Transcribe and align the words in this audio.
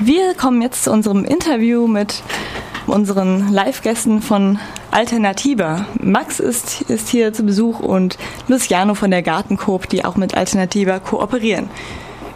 Wir 0.00 0.34
kommen 0.34 0.62
jetzt 0.62 0.84
zu 0.84 0.92
unserem 0.92 1.24
Interview 1.24 1.88
mit 1.88 2.22
unseren 2.86 3.52
Live-Gästen 3.52 4.22
von 4.22 4.60
Alternativa. 4.92 5.86
Max 6.00 6.38
ist, 6.38 6.82
ist 6.82 7.08
hier 7.08 7.32
zu 7.32 7.42
Besuch 7.42 7.80
und 7.80 8.16
Luciano 8.46 8.94
von 8.94 9.10
der 9.10 9.22
Gartenkoop, 9.22 9.88
die 9.88 10.04
auch 10.04 10.14
mit 10.14 10.36
Alternativa 10.36 11.00
kooperieren. 11.00 11.68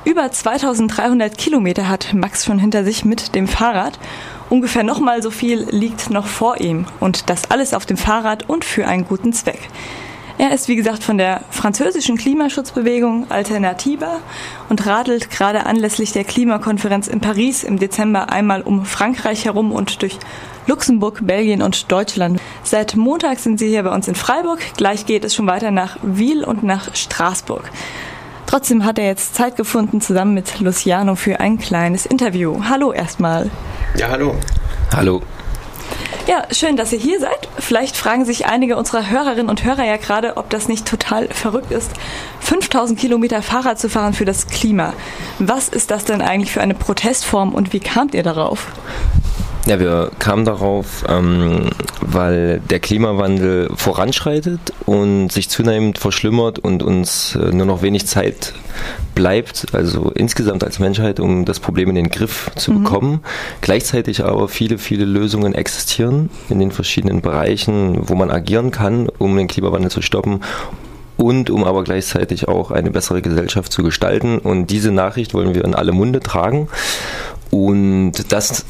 Über 0.04 0.28
2300 0.28 1.38
Kilometer 1.38 1.88
hat 1.88 2.12
Max 2.14 2.44
schon 2.44 2.58
hinter 2.58 2.82
sich 2.82 3.04
mit 3.04 3.36
dem 3.36 3.46
Fahrrad. 3.46 3.96
Ungefähr 4.50 4.82
nochmal 4.82 5.22
so 5.22 5.30
viel 5.30 5.60
liegt 5.70 6.10
noch 6.10 6.26
vor 6.26 6.60
ihm. 6.60 6.86
Und 6.98 7.30
das 7.30 7.48
alles 7.48 7.74
auf 7.74 7.86
dem 7.86 7.96
Fahrrad 7.96 8.48
und 8.48 8.64
für 8.64 8.88
einen 8.88 9.06
guten 9.06 9.32
Zweck. 9.32 9.68
Er 10.42 10.52
ist, 10.52 10.66
wie 10.66 10.74
gesagt, 10.74 11.04
von 11.04 11.18
der 11.18 11.42
französischen 11.50 12.16
Klimaschutzbewegung 12.16 13.30
Alternativa 13.30 14.18
und 14.68 14.84
radelt 14.84 15.30
gerade 15.30 15.66
anlässlich 15.66 16.10
der 16.10 16.24
Klimakonferenz 16.24 17.06
in 17.06 17.20
Paris 17.20 17.62
im 17.62 17.78
Dezember 17.78 18.28
einmal 18.28 18.62
um 18.62 18.84
Frankreich 18.84 19.44
herum 19.44 19.70
und 19.70 20.02
durch 20.02 20.18
Luxemburg, 20.66 21.20
Belgien 21.24 21.62
und 21.62 21.92
Deutschland. 21.92 22.40
Seit 22.64 22.96
Montag 22.96 23.38
sind 23.38 23.60
sie 23.60 23.68
hier 23.68 23.84
bei 23.84 23.94
uns 23.94 24.08
in 24.08 24.16
Freiburg. 24.16 24.58
Gleich 24.76 25.06
geht 25.06 25.24
es 25.24 25.32
schon 25.32 25.46
weiter 25.46 25.70
nach 25.70 25.96
Wiel 26.02 26.42
und 26.42 26.64
nach 26.64 26.92
Straßburg. 26.92 27.70
Trotzdem 28.46 28.84
hat 28.84 28.98
er 28.98 29.06
jetzt 29.06 29.36
Zeit 29.36 29.54
gefunden, 29.54 30.00
zusammen 30.00 30.34
mit 30.34 30.58
Luciano 30.58 31.14
für 31.14 31.38
ein 31.38 31.58
kleines 31.58 32.04
Interview. 32.04 32.64
Hallo 32.68 32.92
erstmal. 32.92 33.48
Ja, 33.96 34.08
hallo. 34.08 34.34
Hallo. 34.92 35.22
Ja, 36.28 36.44
schön, 36.52 36.76
dass 36.76 36.92
ihr 36.92 37.00
hier 37.00 37.18
seid. 37.18 37.48
Vielleicht 37.58 37.96
fragen 37.96 38.24
sich 38.24 38.46
einige 38.46 38.76
unserer 38.76 39.10
Hörerinnen 39.10 39.48
und 39.48 39.64
Hörer 39.64 39.84
ja 39.84 39.96
gerade, 39.96 40.36
ob 40.36 40.50
das 40.50 40.68
nicht 40.68 40.86
total 40.86 41.26
verrückt 41.28 41.72
ist, 41.72 41.90
5000 42.40 42.96
Kilometer 42.96 43.42
Fahrrad 43.42 43.80
zu 43.80 43.88
fahren 43.88 44.14
für 44.14 44.24
das 44.24 44.46
Klima. 44.46 44.92
Was 45.40 45.68
ist 45.68 45.90
das 45.90 46.04
denn 46.04 46.22
eigentlich 46.22 46.52
für 46.52 46.60
eine 46.60 46.74
Protestform 46.74 47.52
und 47.52 47.72
wie 47.72 47.80
kamt 47.80 48.14
ihr 48.14 48.22
darauf? 48.22 48.68
Ja, 49.64 49.78
wir 49.78 50.10
kamen 50.18 50.44
darauf, 50.44 51.04
ähm, 51.08 51.70
weil 52.00 52.60
der 52.68 52.80
Klimawandel 52.80 53.70
voranschreitet 53.76 54.72
und 54.86 55.30
sich 55.30 55.48
zunehmend 55.48 55.98
verschlimmert 55.98 56.58
und 56.58 56.82
uns 56.82 57.36
äh, 57.36 57.52
nur 57.52 57.66
noch 57.66 57.80
wenig 57.80 58.08
Zeit 58.08 58.54
bleibt, 59.14 59.68
also 59.72 60.10
insgesamt 60.10 60.64
als 60.64 60.80
Menschheit, 60.80 61.20
um 61.20 61.44
das 61.44 61.60
Problem 61.60 61.90
in 61.90 61.94
den 61.94 62.08
Griff 62.08 62.50
zu 62.56 62.72
mhm. 62.72 62.82
bekommen. 62.82 63.20
Gleichzeitig 63.60 64.24
aber 64.24 64.48
viele, 64.48 64.78
viele 64.78 65.04
Lösungen 65.04 65.54
existieren 65.54 66.30
in 66.48 66.58
den 66.58 66.72
verschiedenen 66.72 67.20
Bereichen, 67.20 68.08
wo 68.08 68.16
man 68.16 68.32
agieren 68.32 68.72
kann, 68.72 69.08
um 69.18 69.36
den 69.36 69.46
Klimawandel 69.46 69.92
zu 69.92 70.02
stoppen 70.02 70.40
und 71.16 71.50
um 71.50 71.62
aber 71.62 71.84
gleichzeitig 71.84 72.48
auch 72.48 72.72
eine 72.72 72.90
bessere 72.90 73.22
Gesellschaft 73.22 73.70
zu 73.70 73.84
gestalten. 73.84 74.38
Und 74.38 74.68
diese 74.68 74.90
Nachricht 74.90 75.34
wollen 75.34 75.54
wir 75.54 75.64
in 75.64 75.76
alle 75.76 75.92
Munde 75.92 76.18
tragen. 76.18 76.66
Und 77.50 78.32
das 78.32 78.64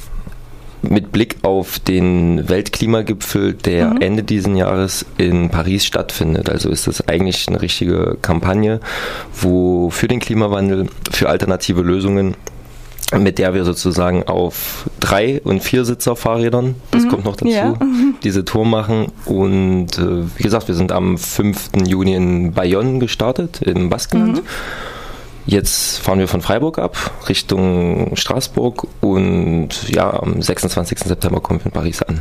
mit 0.83 1.13
Blick 1.13 1.37
auf 1.43 1.79
den 1.79 2.49
Weltklimagipfel, 2.49 3.55
der 3.55 3.91
mhm. 3.91 4.01
Ende 4.01 4.23
dieses 4.23 4.57
Jahres 4.57 5.07
in 5.19 5.49
Paris 5.49 5.85
stattfindet. 5.85 6.51
Also 6.51 6.69
ist 6.69 6.87
das 6.87 7.07
eigentlich 7.09 7.47
eine 7.49 7.63
richtige 7.63 8.19
Kampagne, 8.21 8.81
wo 9.41 9.91
für 9.91 10.09
den 10.09 10.21
Klimawandel, 10.21 10.87
für 11.11 11.29
alternative 11.29 11.83
Lösungen 11.83 12.35
mit 13.19 13.39
der 13.39 13.53
wir 13.53 13.65
sozusagen 13.65 14.23
auf 14.23 14.89
drei 15.01 15.41
und 15.45 15.63
vier 15.63 15.85
Sitzer 15.85 16.17
Fahrrädern, 16.17 16.77
das 16.91 17.05
mhm. 17.05 17.09
kommt 17.09 17.25
noch 17.25 17.37
dazu, 17.37 17.53
ja. 17.53 17.75
diese 18.25 18.45
Tour 18.45 18.65
machen. 18.65 19.07
Und 19.27 19.99
äh, 19.99 20.25
wie 20.37 20.43
gesagt, 20.43 20.69
wir 20.69 20.75
sind 20.75 20.93
am 20.93 21.19
5. 21.19 21.71
Juni 21.87 22.15
in 22.15 22.53
Bayonne 22.53 22.99
gestartet, 23.01 23.61
im 23.63 23.91
Baskenland. 23.91 24.39
Mhm. 24.39 24.47
Jetzt 25.47 25.99
fahren 25.99 26.19
wir 26.19 26.29
von 26.29 26.41
Freiburg 26.41 26.79
ab 26.79 26.97
Richtung 27.29 28.15
Straßburg 28.15 28.87
und 29.01 29.89
ja, 29.89 30.13
am 30.23 30.41
26. 30.41 30.99
September 31.01 31.41
kommen 31.41 31.61
wir 31.61 31.67
in 31.67 31.73
Paris 31.73 32.03
an. 32.03 32.21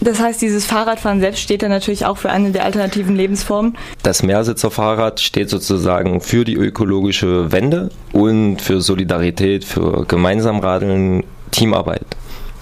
Das 0.00 0.18
heißt, 0.20 0.42
dieses 0.42 0.66
Fahrradfahren 0.66 1.20
selbst 1.20 1.40
steht 1.40 1.62
dann 1.62 1.70
natürlich 1.70 2.06
auch 2.06 2.18
für 2.18 2.30
eine 2.30 2.50
der 2.50 2.64
alternativen 2.64 3.14
Lebensformen. 3.14 3.76
Das 4.02 4.24
Mehrsitzerfahrrad 4.24 5.20
steht 5.20 5.48
sozusagen 5.48 6.20
für 6.20 6.44
die 6.44 6.54
ökologische 6.54 7.52
Wende 7.52 7.90
und 8.12 8.60
für 8.60 8.80
Solidarität, 8.80 9.64
für 9.64 10.04
gemeinsam 10.06 10.58
Radeln, 10.58 11.22
Teamarbeit. 11.52 12.06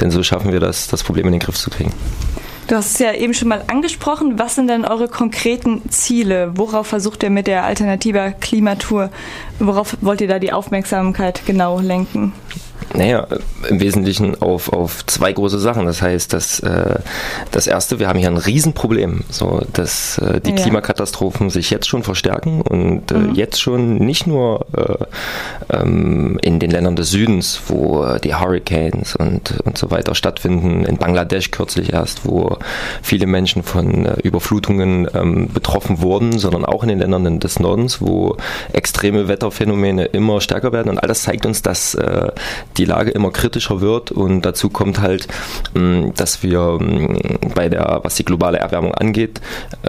Denn 0.00 0.10
so 0.10 0.22
schaffen 0.22 0.52
wir 0.52 0.60
das, 0.60 0.88
das 0.88 1.02
Problem 1.02 1.26
in 1.26 1.32
den 1.32 1.41
Griff 1.41 1.56
zu 1.56 1.70
kriegen. 1.70 1.92
Du 2.70 2.76
hast 2.76 2.92
es 2.92 2.98
ja 3.00 3.12
eben 3.12 3.34
schon 3.34 3.48
mal 3.48 3.64
angesprochen. 3.66 4.38
Was 4.38 4.54
sind 4.54 4.69
denn 4.69 4.84
eure 4.84 5.08
konkreten 5.08 5.91
Ziele? 5.91 6.53
Worauf 6.54 6.86
versucht 6.86 7.25
ihr 7.25 7.31
mit 7.31 7.48
der 7.48 7.64
Alternativer 7.64 8.31
Klimatour? 8.31 9.10
Worauf 9.58 9.97
wollt 10.03 10.20
ihr 10.20 10.28
da 10.28 10.38
die 10.38 10.53
Aufmerksamkeit 10.53 11.44
genau 11.47 11.81
lenken? 11.81 12.32
Naja, 12.92 13.26
im 13.68 13.80
Wesentlichen 13.80 14.40
auf, 14.42 14.72
auf 14.72 15.06
zwei 15.06 15.32
große 15.32 15.60
Sachen. 15.60 15.86
Das 15.86 16.02
heißt, 16.02 16.32
dass, 16.32 16.60
äh, 16.60 16.98
das 17.52 17.66
erste, 17.66 18.00
wir 18.00 18.08
haben 18.08 18.18
hier 18.18 18.28
ein 18.28 18.36
Riesenproblem, 18.36 19.22
so, 19.30 19.62
dass 19.72 20.18
äh, 20.18 20.40
die 20.40 20.50
ja. 20.50 20.56
Klimakatastrophen 20.56 21.50
sich 21.50 21.70
jetzt 21.70 21.88
schon 21.88 22.02
verstärken 22.02 22.62
und 22.62 23.12
äh, 23.12 23.14
mhm. 23.14 23.34
jetzt 23.34 23.60
schon 23.60 23.98
nicht 23.98 24.26
nur 24.26 24.66
äh, 24.76 25.76
ähm, 25.76 26.38
in 26.42 26.58
den 26.58 26.72
Ländern 26.72 26.96
des 26.96 27.10
Südens, 27.10 27.60
wo 27.68 28.04
die 28.24 28.34
Hurricanes 28.34 29.14
und, 29.14 29.60
und 29.64 29.78
so 29.78 29.90
weiter 29.92 30.16
stattfinden, 30.16 30.84
in 30.84 30.96
Bangladesch 30.96 31.52
kürzlich 31.52 31.92
erst, 31.92 32.26
wo 32.26 32.58
viele 33.02 33.26
Menschen 33.26 33.62
von 33.62 34.06
äh, 34.06 34.14
Überflutungen 34.22 35.08
ähm, 35.14 35.48
betroffen 35.52 36.00
wurden, 36.00 36.38
sondern 36.38 36.64
auch 36.64 36.82
in 36.82 36.88
den 36.88 36.98
Ländern 36.98 37.38
des 37.38 37.60
Nordens, 37.60 38.00
wo 38.00 38.36
extreme 38.72 39.28
Wetterphänomene 39.28 40.06
immer 40.06 40.40
stärker 40.40 40.72
werden. 40.72 40.88
Und 40.88 40.98
all 40.98 41.08
das 41.08 41.22
zeigt 41.22 41.46
uns, 41.46 41.62
dass 41.62 41.94
äh, 41.94 42.32
die 42.76 42.79
die 42.80 42.86
Lage 42.86 43.10
immer 43.10 43.30
kritischer 43.30 43.82
wird 43.82 44.10
und 44.10 44.41
dazu 44.41 44.70
kommt 44.70 45.00
halt, 45.00 45.28
ähm, 45.76 46.12
dass 46.16 46.42
wir 46.42 46.78
ähm, 46.80 47.18
bei 47.54 47.68
der, 47.68 48.00
was 48.02 48.14
die 48.14 48.24
globale 48.24 48.58
Erwärmung 48.58 48.94
angeht, 48.94 49.41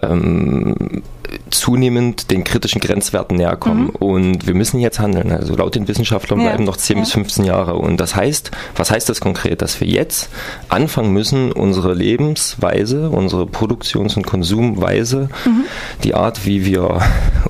ähm, 0.01 1.01
zunehmend 1.49 2.31
den 2.31 2.43
kritischen 2.43 2.81
Grenzwerten 2.81 3.37
näher 3.37 3.55
kommen. 3.55 3.85
Mhm. 3.85 3.89
Und 3.91 4.47
wir 4.47 4.53
müssen 4.53 4.81
jetzt 4.81 4.99
handeln. 4.99 5.31
Also 5.31 5.55
laut 5.55 5.75
den 5.75 5.87
Wissenschaftlern 5.87 6.41
ja. 6.41 6.49
bleiben 6.49 6.65
noch 6.65 6.75
10 6.75 6.97
ja. 6.97 7.03
bis 7.03 7.13
15 7.13 7.45
Jahre. 7.45 7.75
Und 7.75 8.01
das 8.01 8.15
heißt, 8.15 8.51
was 8.75 8.91
heißt 8.91 9.07
das 9.07 9.21
konkret? 9.21 9.61
Dass 9.61 9.79
wir 9.79 9.87
jetzt 9.87 10.29
anfangen 10.67 11.13
müssen, 11.13 11.53
unsere 11.53 11.93
Lebensweise, 11.93 13.09
unsere 13.09 13.45
Produktions- 13.45 14.17
und 14.17 14.25
Konsumweise, 14.25 15.29
mhm. 15.45 15.63
die 16.03 16.13
Art, 16.13 16.45
wie 16.45 16.65
wir 16.65 16.99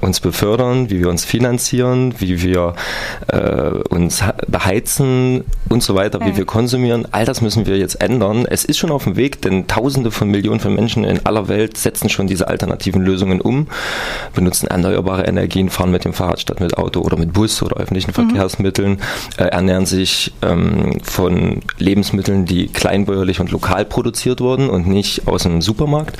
uns 0.01 0.19
befördern, 0.19 0.89
wie 0.89 0.99
wir 0.99 1.09
uns 1.09 1.25
finanzieren, 1.25 2.15
wie 2.19 2.41
wir 2.41 2.75
äh, 3.27 3.71
uns 3.89 4.23
beheizen, 4.47 5.43
und 5.71 5.81
so 5.81 5.95
weiter, 5.95 6.19
wie 6.25 6.35
wir 6.35 6.45
konsumieren, 6.45 7.07
all 7.11 7.25
das 7.25 7.41
müssen 7.41 7.65
wir 7.65 7.77
jetzt 7.77 8.01
ändern. 8.01 8.45
Es 8.49 8.65
ist 8.65 8.77
schon 8.77 8.91
auf 8.91 9.05
dem 9.05 9.15
Weg, 9.15 9.41
denn 9.41 9.67
Tausende 9.67 10.11
von 10.11 10.29
Millionen 10.29 10.59
von 10.59 10.75
Menschen 10.75 11.05
in 11.05 11.25
aller 11.25 11.47
Welt 11.47 11.77
setzen 11.77 12.09
schon 12.09 12.27
diese 12.27 12.47
alternativen 12.47 13.01
Lösungen 13.01 13.39
um, 13.39 13.67
benutzen 14.33 14.67
erneuerbare 14.67 15.23
Energien, 15.23 15.69
fahren 15.69 15.91
mit 15.91 16.03
dem 16.03 16.13
Fahrrad 16.13 16.41
statt 16.41 16.59
mit 16.59 16.77
Auto 16.77 16.99
oder 16.99 17.17
mit 17.17 17.31
Bus 17.31 17.63
oder 17.63 17.77
öffentlichen 17.77 18.11
mhm. 18.11 18.15
Verkehrsmitteln, 18.15 18.99
äh, 19.37 19.45
ernähren 19.45 19.85
sich 19.85 20.33
ähm, 20.41 20.99
von 21.03 21.61
Lebensmitteln, 21.77 22.45
die 22.45 22.67
kleinbäuerlich 22.67 23.39
und 23.39 23.51
lokal 23.51 23.85
produziert 23.85 24.41
wurden 24.41 24.69
und 24.69 24.87
nicht 24.87 25.27
aus 25.27 25.43
dem 25.43 25.61
Supermarkt. 25.61 26.17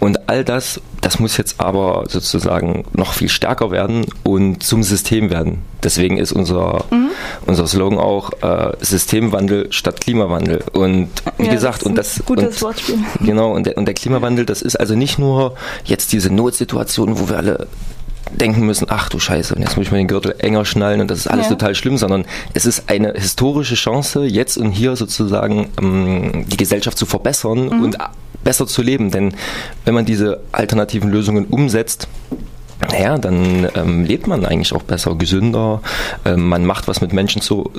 Und 0.00 0.28
all 0.28 0.44
das, 0.44 0.80
das 1.00 1.18
muss 1.18 1.36
jetzt 1.36 1.60
aber 1.60 2.04
sozusagen 2.08 2.84
noch 2.92 3.11
viel 3.12 3.28
stärker 3.28 3.70
werden 3.70 4.06
und 4.22 4.62
zum 4.62 4.82
System 4.82 5.30
werden. 5.30 5.58
Deswegen 5.82 6.16
ist 6.16 6.32
unser, 6.32 6.84
mhm. 6.90 7.10
unser 7.46 7.66
Slogan 7.66 7.98
auch 7.98 8.30
äh, 8.42 8.72
Systemwandel 8.80 9.72
statt 9.72 10.00
Klimawandel. 10.00 10.64
Und 10.72 11.10
wie 11.38 11.46
ja, 11.46 11.52
gesagt, 11.52 11.80
das 11.80 11.86
und 11.86 11.94
das 11.96 12.22
gutes 12.24 12.56
und, 12.56 12.62
Wortspiel. 12.62 12.98
Genau, 13.20 13.52
und 13.52 13.66
der, 13.66 13.76
und 13.76 13.86
der 13.86 13.94
Klimawandel, 13.94 14.46
das 14.46 14.62
ist 14.62 14.76
also 14.76 14.94
nicht 14.94 15.18
nur 15.18 15.54
jetzt 15.84 16.12
diese 16.12 16.32
Notsituation, 16.32 17.18
wo 17.18 17.28
wir 17.28 17.36
alle 17.36 17.66
denken 18.30 18.64
müssen, 18.64 18.86
ach 18.88 19.08
du 19.08 19.18
Scheiße, 19.18 19.54
und 19.54 19.62
jetzt 19.62 19.76
muss 19.76 19.86
ich 19.86 19.92
mir 19.92 19.98
den 19.98 20.08
Gürtel 20.08 20.34
enger 20.38 20.64
schnallen 20.64 21.00
und 21.00 21.10
das 21.10 21.18
ist 21.18 21.26
alles 21.26 21.46
ja. 21.46 21.50
total 21.50 21.74
schlimm, 21.74 21.98
sondern 21.98 22.24
es 22.54 22.64
ist 22.64 22.88
eine 22.88 23.12
historische 23.12 23.74
Chance, 23.74 24.24
jetzt 24.24 24.56
und 24.56 24.70
hier 24.70 24.96
sozusagen 24.96 25.68
ähm, 25.80 26.46
die 26.48 26.56
Gesellschaft 26.56 26.96
zu 26.96 27.06
verbessern 27.06 27.66
mhm. 27.66 27.82
und 27.82 27.98
besser 28.44 28.66
zu 28.66 28.82
leben. 28.82 29.10
Denn 29.10 29.34
wenn 29.84 29.94
man 29.94 30.04
diese 30.04 30.40
alternativen 30.52 31.10
Lösungen 31.10 31.46
umsetzt, 31.46 32.08
naja, 32.90 33.18
dann 33.18 33.68
ähm, 33.74 34.04
lebt 34.04 34.26
man 34.26 34.44
eigentlich 34.44 34.72
auch 34.72 34.82
besser, 34.82 35.14
gesünder. 35.14 35.80
Ähm, 36.24 36.48
man 36.48 36.64
macht 36.64 36.88
was 36.88 37.00
mit 37.00 37.12
Menschen 37.12 37.42
zu, 37.42 37.70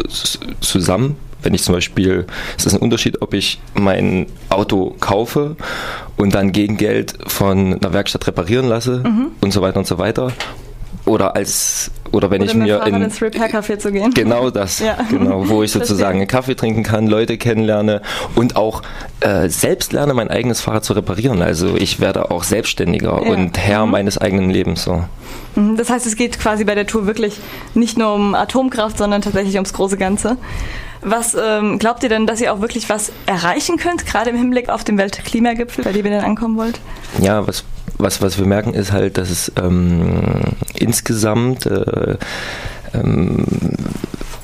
zusammen. 0.61 1.17
Wenn 1.41 1.53
ich 1.53 1.63
zum 1.63 1.75
Beispiel, 1.75 2.25
es 2.57 2.65
ist 2.65 2.73
ein 2.73 2.79
Unterschied, 2.79 3.21
ob 3.21 3.33
ich 3.33 3.59
mein 3.73 4.27
Auto 4.49 4.95
kaufe 4.99 5.57
und 6.15 6.33
dann 6.33 6.53
gegen 6.53 6.77
Geld 6.77 7.15
von 7.27 7.73
einer 7.73 7.93
Werkstatt 7.93 8.25
reparieren 8.27 8.67
lasse 8.67 9.03
mhm. 9.05 9.31
und 9.41 9.51
so 9.51 9.61
weiter 9.61 9.79
und 9.79 9.87
so 9.87 9.97
weiter 9.97 10.31
oder 11.05 11.35
als 11.35 11.91
oder 12.11 12.29
wenn 12.29 12.41
oder 12.41 12.51
ich 12.51 12.55
mir 12.55 12.85
in 12.85 13.01
ins 13.01 13.21
Repair 13.21 13.49
Café 13.49 13.77
zu 13.77 13.91
gehen. 13.91 14.13
Genau 14.13 14.49
das, 14.51 14.79
ja. 14.79 14.97
genau, 15.09 15.49
wo 15.49 15.63
ich 15.63 15.71
sozusagen 15.71 16.19
einen 16.19 16.27
Kaffee 16.27 16.55
trinken 16.55 16.83
kann, 16.83 17.07
Leute 17.07 17.37
kennenlerne 17.37 18.01
und 18.35 18.55
auch 18.55 18.83
äh, 19.19 19.49
selbst 19.49 19.93
lerne, 19.93 20.13
mein 20.13 20.29
eigenes 20.29 20.61
Fahrrad 20.61 20.85
zu 20.85 20.93
reparieren. 20.93 21.41
Also 21.41 21.75
ich 21.75 21.99
werde 21.99 22.29
auch 22.31 22.43
selbstständiger 22.43 23.21
ja. 23.23 23.31
und 23.31 23.57
Herr 23.57 23.85
mhm. 23.85 23.91
meines 23.91 24.17
eigenen 24.17 24.49
Lebens 24.49 24.83
so. 24.83 25.03
Mhm, 25.55 25.75
das 25.75 25.89
heißt, 25.89 26.05
es 26.05 26.15
geht 26.15 26.39
quasi 26.39 26.63
bei 26.63 26.75
der 26.75 26.85
Tour 26.85 27.07
wirklich 27.07 27.39
nicht 27.73 27.97
nur 27.97 28.13
um 28.13 28.35
Atomkraft, 28.35 28.97
sondern 28.97 29.21
tatsächlich 29.21 29.55
ums 29.55 29.73
große 29.73 29.97
Ganze. 29.97 30.37
Was 31.01 31.35
ähm, 31.35 31.79
glaubt 31.79 32.01
ihr 32.03 32.09
denn, 32.09 32.27
dass 32.27 32.39
ihr 32.39 32.53
auch 32.53 32.61
wirklich 32.61 32.87
was 32.87 33.11
erreichen 33.25 33.77
könnt, 33.77 34.05
gerade 34.05 34.29
im 34.29 34.37
Hinblick 34.37 34.69
auf 34.69 34.85
den 34.85 34.97
Weltklimagipfel, 34.97 35.83
bei 35.83 35.91
dem 35.91 36.05
ihr 36.05 36.11
dann 36.11 36.23
ankommen 36.23 36.57
wollt? 36.57 36.79
Ja, 37.19 37.45
was, 37.45 37.65
was, 38.03 38.21
was 38.21 38.37
wir 38.37 38.45
merken, 38.45 38.73
ist 38.73 38.91
halt, 38.91 39.17
dass 39.17 39.29
es 39.29 39.51
ähm, 39.57 40.43
insgesamt 40.75 41.65
äh, 41.65 42.17
ähm, 42.93 43.45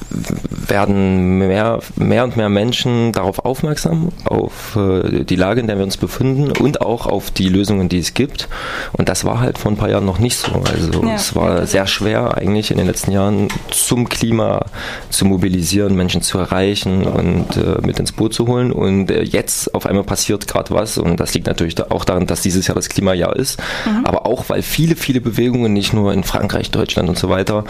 werden 0.10 1.38
mehr, 1.40 1.80
mehr 1.96 2.24
und 2.24 2.38
mehr 2.38 2.50
Menschen 2.50 3.12
darauf 3.12 3.40
aufmerksam, 3.40 4.10
auf 4.26 4.76
äh, 4.76 5.24
die 5.24 5.36
Lage, 5.36 5.62
in 5.62 5.68
der 5.68 5.78
wir 5.78 5.84
uns 5.84 5.98
befinden 5.98 6.52
und 6.52 6.82
auch 6.82 7.06
auf 7.06 7.32
die 7.32 7.50
Lösungen, 7.50 7.90
die 7.90 8.00
es 8.00 8.14
gibt. 8.14 8.48
Und 8.94 9.10
das 9.10 9.26
war 9.26 9.40
halt 9.40 9.58
vor 9.58 9.72
ein 9.72 9.78
paar 9.78 9.90
Jahren 9.90 10.06
noch 10.06 10.20
nicht 10.20 10.38
so. 10.38 10.52
Also 10.52 11.04
ja. 11.04 11.16
es 11.16 11.36
war 11.36 11.66
sehr 11.66 11.88
schwer 11.88 12.38
eigentlich 12.38 12.72
in 12.72 12.78
den 12.78 12.88
letzten 12.88 13.12
Jahren 13.12 13.50
zum 13.70 14.10
Klima 14.10 14.66
zu 15.10 15.26
mobilisieren, 15.26 15.96
Menschen 15.96 16.22
zu 16.22 16.38
erreichen 16.38 17.04
und 17.04 17.58
äh, 17.58 17.86
mit 17.86 18.00
ins 18.00 18.12
Boot 18.12 18.34
zu 18.34 18.48
holen. 18.48 18.72
Und 18.72 19.12
äh, 19.12 19.24
jetzt 19.24 19.74
auf 19.76 19.86
einmal 19.86 20.04
passiert 20.04 20.48
gerade 20.48 20.72
was 20.72 20.98
und 20.98 21.20
das 21.20 21.34
liegt 21.34 21.48
natürlich 21.48 21.80
auch 21.92 22.06
daran, 22.06 22.26
dass 22.28 22.42
dieses 22.42 22.68
Jahr 22.68 22.76
das 22.76 22.90
Klimajahr 22.90 23.36
ist, 23.36 23.60
mhm. 23.86 24.06
aber 24.06 24.26
auch 24.26 24.50
weil 24.50 24.62
viele, 24.62 24.96
viele 24.96 25.22
Bewegungen, 25.22 25.74
nicht 25.74 25.94
nur 25.94 26.14
in 26.14 26.24
Frankreich, 26.24 26.72
Deutschland 26.72 27.10
und 27.10 27.18
so 27.18 27.30
weiter, 27.30 27.64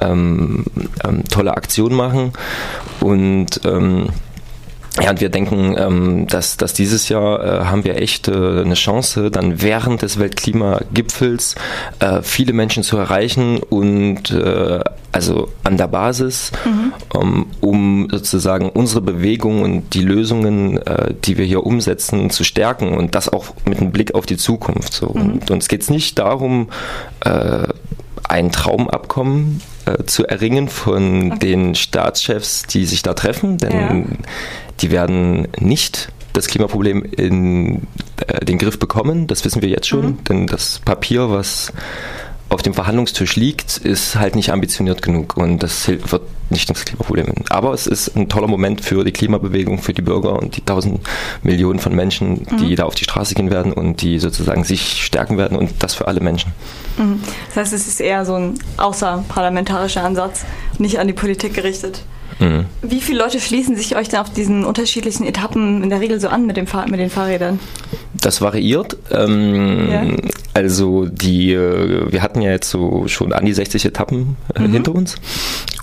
ähm, 0.00 0.64
ähm, 1.04 1.24
tolle 1.30 1.56
Aktionen 1.56 1.83
machen 1.92 2.32
und 3.00 3.60
ähm, 3.64 4.08
ja, 5.02 5.10
und 5.10 5.20
wir 5.20 5.28
denken, 5.28 5.74
ähm, 5.76 6.26
dass, 6.28 6.56
dass 6.56 6.72
dieses 6.72 7.08
Jahr 7.08 7.42
äh, 7.42 7.64
haben 7.64 7.84
wir 7.84 7.96
echt 7.96 8.28
äh, 8.28 8.32
eine 8.32 8.74
Chance, 8.74 9.30
dann 9.30 9.60
während 9.60 10.02
des 10.02 10.20
Weltklimagipfels 10.20 11.56
äh, 11.98 12.22
viele 12.22 12.52
Menschen 12.52 12.84
zu 12.84 12.96
erreichen 12.96 13.58
und 13.58 14.30
äh, 14.30 14.80
also 15.10 15.48
an 15.64 15.76
der 15.78 15.88
Basis, 15.88 16.52
mhm. 16.64 16.92
um, 17.12 17.46
um 17.60 18.08
sozusagen 18.10 18.68
unsere 18.68 19.00
Bewegung 19.00 19.62
und 19.62 19.94
die 19.94 20.02
Lösungen, 20.02 20.78
äh, 20.78 21.12
die 21.24 21.38
wir 21.38 21.44
hier 21.44 21.64
umsetzen, 21.64 22.30
zu 22.30 22.44
stärken 22.44 22.94
und 22.96 23.16
das 23.16 23.28
auch 23.28 23.46
mit 23.64 23.80
einem 23.80 23.90
Blick 23.90 24.14
auf 24.14 24.26
die 24.26 24.36
Zukunft. 24.36 24.92
So. 24.92 25.08
Mhm. 25.08 25.32
Und 25.32 25.50
uns 25.50 25.68
geht 25.68 25.82
es 25.82 25.90
nicht 25.90 26.20
darum, 26.20 26.68
äh, 27.24 27.66
ein 28.28 28.50
Traumabkommen 28.50 29.60
äh, 29.86 30.04
zu 30.04 30.26
erringen 30.26 30.68
von 30.68 31.32
okay. 31.32 31.38
den 31.40 31.74
Staatschefs, 31.74 32.64
die 32.64 32.86
sich 32.86 33.02
da 33.02 33.14
treffen, 33.14 33.58
denn 33.58 33.72
ja. 33.72 34.04
die 34.80 34.90
werden 34.90 35.48
nicht 35.58 36.08
das 36.32 36.48
Klimaproblem 36.48 37.04
in 37.04 37.86
äh, 38.26 38.44
den 38.44 38.58
Griff 38.58 38.78
bekommen, 38.78 39.26
das 39.26 39.44
wissen 39.44 39.62
wir 39.62 39.68
jetzt 39.68 39.86
schon, 39.86 40.06
mhm. 40.06 40.24
denn 40.24 40.46
das 40.46 40.80
Papier, 40.84 41.30
was 41.30 41.72
auf 42.54 42.62
dem 42.62 42.74
Verhandlungstisch 42.74 43.36
liegt, 43.36 43.78
ist 43.78 44.16
halt 44.16 44.36
nicht 44.36 44.52
ambitioniert 44.52 45.02
genug 45.02 45.36
und 45.36 45.62
das 45.62 45.88
wird 45.88 46.22
nicht 46.50 46.70
das 46.70 46.84
Klimaproblem. 46.84 47.26
Aber 47.50 47.72
es 47.72 47.86
ist 47.86 48.16
ein 48.16 48.28
toller 48.28 48.46
Moment 48.46 48.80
für 48.80 49.04
die 49.04 49.12
Klimabewegung, 49.12 49.78
für 49.78 49.92
die 49.92 50.02
Bürger 50.02 50.38
und 50.38 50.56
die 50.56 50.60
tausend 50.60 51.00
Millionen 51.42 51.80
von 51.80 51.94
Menschen, 51.94 52.46
die 52.58 52.70
mhm. 52.70 52.76
da 52.76 52.84
auf 52.84 52.94
die 52.94 53.04
Straße 53.04 53.34
gehen 53.34 53.50
werden 53.50 53.72
und 53.72 54.02
die 54.02 54.18
sozusagen 54.18 54.64
sich 54.64 55.04
stärken 55.04 55.36
werden 55.36 55.56
und 55.56 55.70
das 55.80 55.94
für 55.94 56.06
alle 56.06 56.20
Menschen. 56.20 56.52
Mhm. 56.96 57.20
Das 57.48 57.56
heißt, 57.56 57.72
es 57.72 57.88
ist 57.88 58.00
eher 58.00 58.24
so 58.24 58.34
ein 58.34 58.54
außerparlamentarischer 58.76 60.04
Ansatz, 60.04 60.44
nicht 60.78 60.98
an 60.98 61.06
die 61.06 61.12
Politik 61.12 61.54
gerichtet. 61.54 62.02
Mhm. 62.38 62.66
Wie 62.82 63.00
viele 63.00 63.18
Leute 63.18 63.40
schließen 63.40 63.76
sich 63.76 63.96
euch 63.96 64.08
dann 64.08 64.20
auf 64.20 64.30
diesen 64.30 64.64
unterschiedlichen 64.64 65.26
Etappen 65.26 65.82
in 65.82 65.90
der 65.90 66.00
Regel 66.00 66.20
so 66.20 66.28
an 66.28 66.46
mit, 66.46 66.56
dem 66.56 66.66
Fahr 66.66 66.88
mit 66.88 67.00
den 67.00 67.10
Fahrrädern? 67.10 67.58
Das 68.12 68.40
variiert. 68.40 68.96
Ähm, 69.10 69.90
ja. 69.90 70.02
Also 70.54 71.06
die, 71.06 71.52
äh, 71.52 72.10
wir 72.10 72.22
hatten 72.22 72.40
ja 72.40 72.52
jetzt 72.52 72.70
so 72.70 73.08
schon 73.08 73.32
an 73.32 73.44
die 73.44 73.52
60 73.52 73.84
Etappen 73.84 74.36
äh, 74.54 74.62
mhm. 74.62 74.72
hinter 74.72 74.94
uns. 74.94 75.16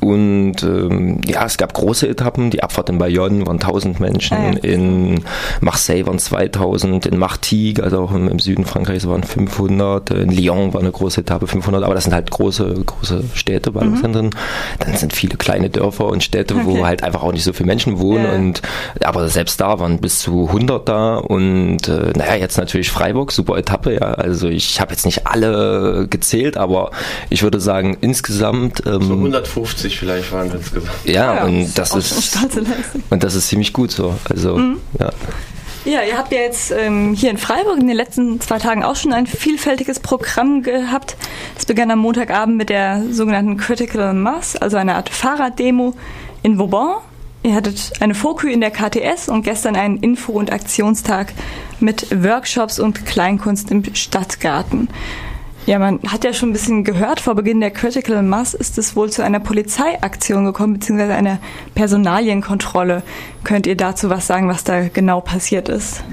Und 0.01 0.63
ähm, 0.63 1.21
ja, 1.27 1.45
es 1.45 1.57
gab 1.57 1.74
große 1.74 2.07
Etappen. 2.07 2.50
Die 2.50 2.63
Abfahrt 2.63 2.89
in 2.89 2.98
Bayonne 2.98 3.45
waren 3.45 3.62
1000 3.62 4.00
Menschen, 4.00 4.36
ah, 4.36 4.51
ja. 4.51 4.57
in 4.63 5.24
Marseille 5.59 6.07
waren 6.07 6.18
2000, 6.18 7.06
in 7.06 7.19
Martigues, 7.19 7.83
also 7.83 8.00
auch 8.01 8.12
im, 8.12 8.27
im, 8.27 8.39
Süden 8.39 8.65
Frankreichs 8.65 9.07
waren 9.07 9.24
500, 9.24 10.09
in 10.09 10.31
Lyon 10.31 10.74
war 10.74 10.81
eine 10.81 10.92
große 10.92 11.21
Etappe 11.21 11.45
500. 11.45 11.83
Aber 11.83 11.94
das 11.94 12.06
sind 12.06 12.13
halt 12.13 12.31
große, 12.31 12.83
große 12.83 13.25
Städte, 13.36 13.71
Ballungszentren. 13.71 14.27
Mhm. 14.27 14.31
Dann 14.80 14.95
sind 14.95 15.13
viele 15.13 15.38
kleine 15.38 15.69
Dörfer 15.69 16.07
und 16.07 16.24
Städte, 16.24 16.56
okay. 16.56 16.63
wo 16.65 16.86
halt 16.86 17.04
einfach 17.04 17.21
auch 17.21 17.31
nicht 17.31 17.44
so 17.44 17.54
viele 17.54 17.68
Menschen 17.68 18.00
wohnen. 18.00 18.25
Ja. 18.25 18.33
Und 18.33 18.62
aber 19.04 19.30
selbst 19.30 19.62
da 19.62 19.80
waren 19.80 20.00
bis 20.00 20.18
zu 20.18 20.47
100 20.47 20.89
da. 20.89 21.18
Und 21.18 21.88
äh, 21.88 22.12
naja, 22.15 22.36
jetzt 22.38 22.57
natürlich 22.57 22.89
Freiburg, 22.89 23.31
super 23.31 23.56
Etappe. 23.56 23.94
Ja, 23.94 24.13
also 24.13 24.47
ich 24.47 24.81
habe 24.81 24.92
jetzt 24.94 25.06
nicht 25.06 25.27
alle 25.27 26.07
gezählt, 26.09 26.57
aber 26.57 26.89
ich 27.30 27.44
würde 27.44 27.59
sagen 27.59 27.97
insgesamt 28.01 28.81
ähm, 28.88 29.04
so 29.04 29.13
150 29.13 29.91
50 29.92 30.00
vielleicht 30.00 30.32
waren 30.32 30.52
insgesamt. 30.52 30.92
Ja, 31.06 31.36
ja 31.36 31.46
und 31.46 31.78
das 31.78 31.96
ist 31.96 32.38
und 33.10 33.24
das 33.24 33.36
ist 33.36 33.48
ziemlich 33.48 33.74
gut 33.74 33.92
so. 33.92 34.16
Also 34.30 34.58
mhm. 34.58 34.78
ja. 35.00 35.10
Ja, 35.84 36.04
ihr 36.04 36.16
habt 36.16 36.32
ja 36.32 36.42
jetzt 36.42 36.72
ähm, 36.72 37.16
hier 37.16 37.32
in 37.32 37.40
Freiburg 37.40 37.80
in 37.80 37.88
den 37.88 37.98
letzten 37.98 38.40
zwei 38.40 38.60
Tagen 38.60 38.84
auch 38.84 38.96
schon 38.96 39.14
ein 39.14 39.26
vielfältiges 39.26 40.00
Programm 40.00 40.62
gehabt. 40.62 41.18
Es 41.58 41.66
begann 41.66 41.90
am 41.90 42.00
Montagabend 42.00 42.56
mit 42.56 42.70
der 42.70 43.02
sogenannten 43.10 43.58
Critical 43.58 44.14
Mass, 44.14 44.56
also 44.56 44.78
einer 44.78 44.96
Art 44.96 45.10
Fahrraddemo 45.10 45.96
in 46.44 46.60
Vauban. 46.60 46.98
Ihr 47.42 47.56
hattet 47.56 47.94
eine 48.00 48.14
Fokü 48.14 48.52
in 48.52 48.62
der 48.62 48.70
KTS 48.70 49.28
und 49.28 49.42
gestern 49.42 49.76
einen 49.76 49.98
Info- 49.98 50.34
und 50.34 50.52
Aktionstag 50.52 51.34
mit 51.80 52.24
Workshops 52.24 52.78
und 52.78 53.08
Kleinkunst 53.08 53.72
im 53.72 53.84
Stadtgarten. 53.96 54.88
Ja, 55.68 55.78
man 55.78 56.00
hat 56.08 56.24
ja 56.24 56.34
schon 56.34 56.50
ein 56.50 56.54
bisschen 56.54 56.84
gehört, 56.84 57.19
vor 57.19 57.36
Beginn 57.36 57.62
der 57.62 57.69
Critical 57.69 58.24
Mass 58.24 58.56
ist 58.56 58.80
es 58.80 58.96
wohl 58.96 59.12
zu 59.12 59.24
einer 59.24 59.40
Polizeiaktion 59.40 60.44
gekommen, 60.44 60.74
beziehungsweise 60.74 61.13
einer 61.13 61.38
Personalienkontrolle. 61.75 63.04
Könnt 63.44 63.68
ihr 63.68 63.78
dazu 63.78 64.10
was 64.10 64.25
sagen, 64.25 64.48
was 64.48 64.63
da 64.63 64.88
genau 64.88 65.22
passiert 65.22 65.69
ist? 65.69 66.04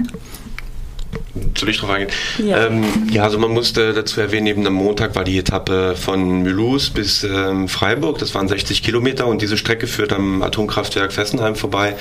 Soll 1.57 1.69
ich 1.69 1.77
drauf 1.77 1.89
eingehen? 1.89 2.11
Ja. 2.37 2.65
Ähm, 2.67 2.83
ja, 3.11 3.23
also 3.23 3.37
man 3.37 3.51
musste 3.51 3.93
dazu 3.93 4.19
erwähnen, 4.21 4.47
eben 4.47 4.65
am 4.67 4.73
Montag 4.73 5.15
war 5.15 5.23
die 5.23 5.37
Etappe 5.37 5.95
von 5.95 6.43
Mulhouse 6.43 6.89
bis 6.89 7.23
ähm, 7.23 7.67
Freiburg, 7.67 8.17
das 8.17 8.33
waren 8.35 8.47
60 8.47 8.83
Kilometer 8.83 9.27
und 9.27 9.41
diese 9.41 9.57
Strecke 9.57 9.87
führt 9.87 10.13
am 10.13 10.41
Atomkraftwerk 10.41 11.11
Fessenheim 11.11 11.55
vorbei 11.55 11.95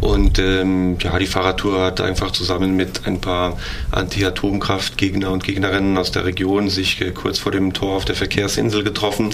und 0.00 0.38
ähm, 0.38 0.98
ja, 1.00 1.18
die 1.18 1.26
Fahrradtour 1.26 1.80
hat 1.80 2.00
einfach 2.00 2.30
zusammen 2.30 2.76
mit 2.76 3.06
ein 3.06 3.20
paar 3.20 3.58
Anti-Atomkraftgegner 3.90 5.30
und 5.30 5.44
Gegnerinnen 5.44 5.96
aus 5.96 6.12
der 6.12 6.24
Region 6.24 6.68
sich 6.68 7.00
äh, 7.00 7.10
kurz 7.10 7.38
vor 7.38 7.52
dem 7.52 7.72
Tor 7.72 7.96
auf 7.96 8.04
der 8.04 8.16
Verkehrsinsel 8.16 8.82
getroffen 8.82 9.30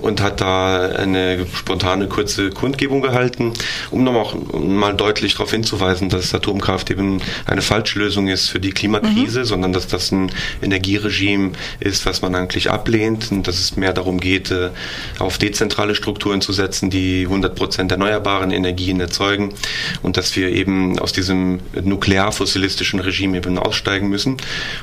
und 0.00 0.20
hat 0.20 0.40
da 0.40 0.80
eine 0.80 1.46
spontane 1.54 2.08
kurze 2.08 2.50
Kundgebung 2.50 3.02
gehalten, 3.02 3.52
um 3.90 4.04
nochmal 4.04 4.20
mal 4.60 4.94
deutlich 4.94 5.34
darauf 5.34 5.50
hinzuweisen, 5.50 6.08
dass 6.08 6.34
Atomkraft 6.34 6.90
eben 6.90 7.20
eine 7.46 7.62
falsche 7.62 7.98
Lösung 7.98 8.28
ist 8.28 8.48
für 8.48 8.59
die 8.60 8.72
Klimakrise, 8.72 9.40
mhm. 9.40 9.44
sondern 9.44 9.72
dass 9.72 9.86
das 9.86 10.10
ein 10.12 10.30
Energieregime 10.62 11.52
ist, 11.80 12.06
was 12.06 12.22
man 12.22 12.34
eigentlich 12.34 12.70
ablehnt 12.70 13.30
und 13.30 13.46
dass 13.48 13.58
es 13.58 13.76
mehr 13.76 13.92
darum 13.92 14.20
geht, 14.20 14.50
äh, 14.50 14.70
auf 15.18 15.38
dezentrale 15.38 15.94
Strukturen 15.94 16.40
zu 16.40 16.52
setzen, 16.52 16.90
die 16.90 17.22
100 17.24 17.54
Prozent 17.54 17.92
erneuerbaren 17.92 18.50
Energien 18.50 19.00
erzeugen 19.00 19.54
und 20.02 20.16
dass 20.16 20.36
wir 20.36 20.50
eben 20.50 20.98
aus 20.98 21.12
diesem 21.12 21.60
nuklear-fossilistischen 21.82 23.00
Regime 23.00 23.36
eben 23.36 23.58
aussteigen 23.58 24.08
müssen. 24.08 24.36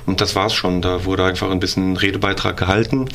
Und 0.06 0.22
das 0.22 0.36
war's 0.36 0.54
schon. 0.54 0.82
Da 0.82 1.06
wurde 1.06 1.26
einfach 1.26 1.52
ein 1.52 1.60
bisschen 1.60 1.98
Redebeitrag 1.98 2.58
gehalten. 2.58 3.08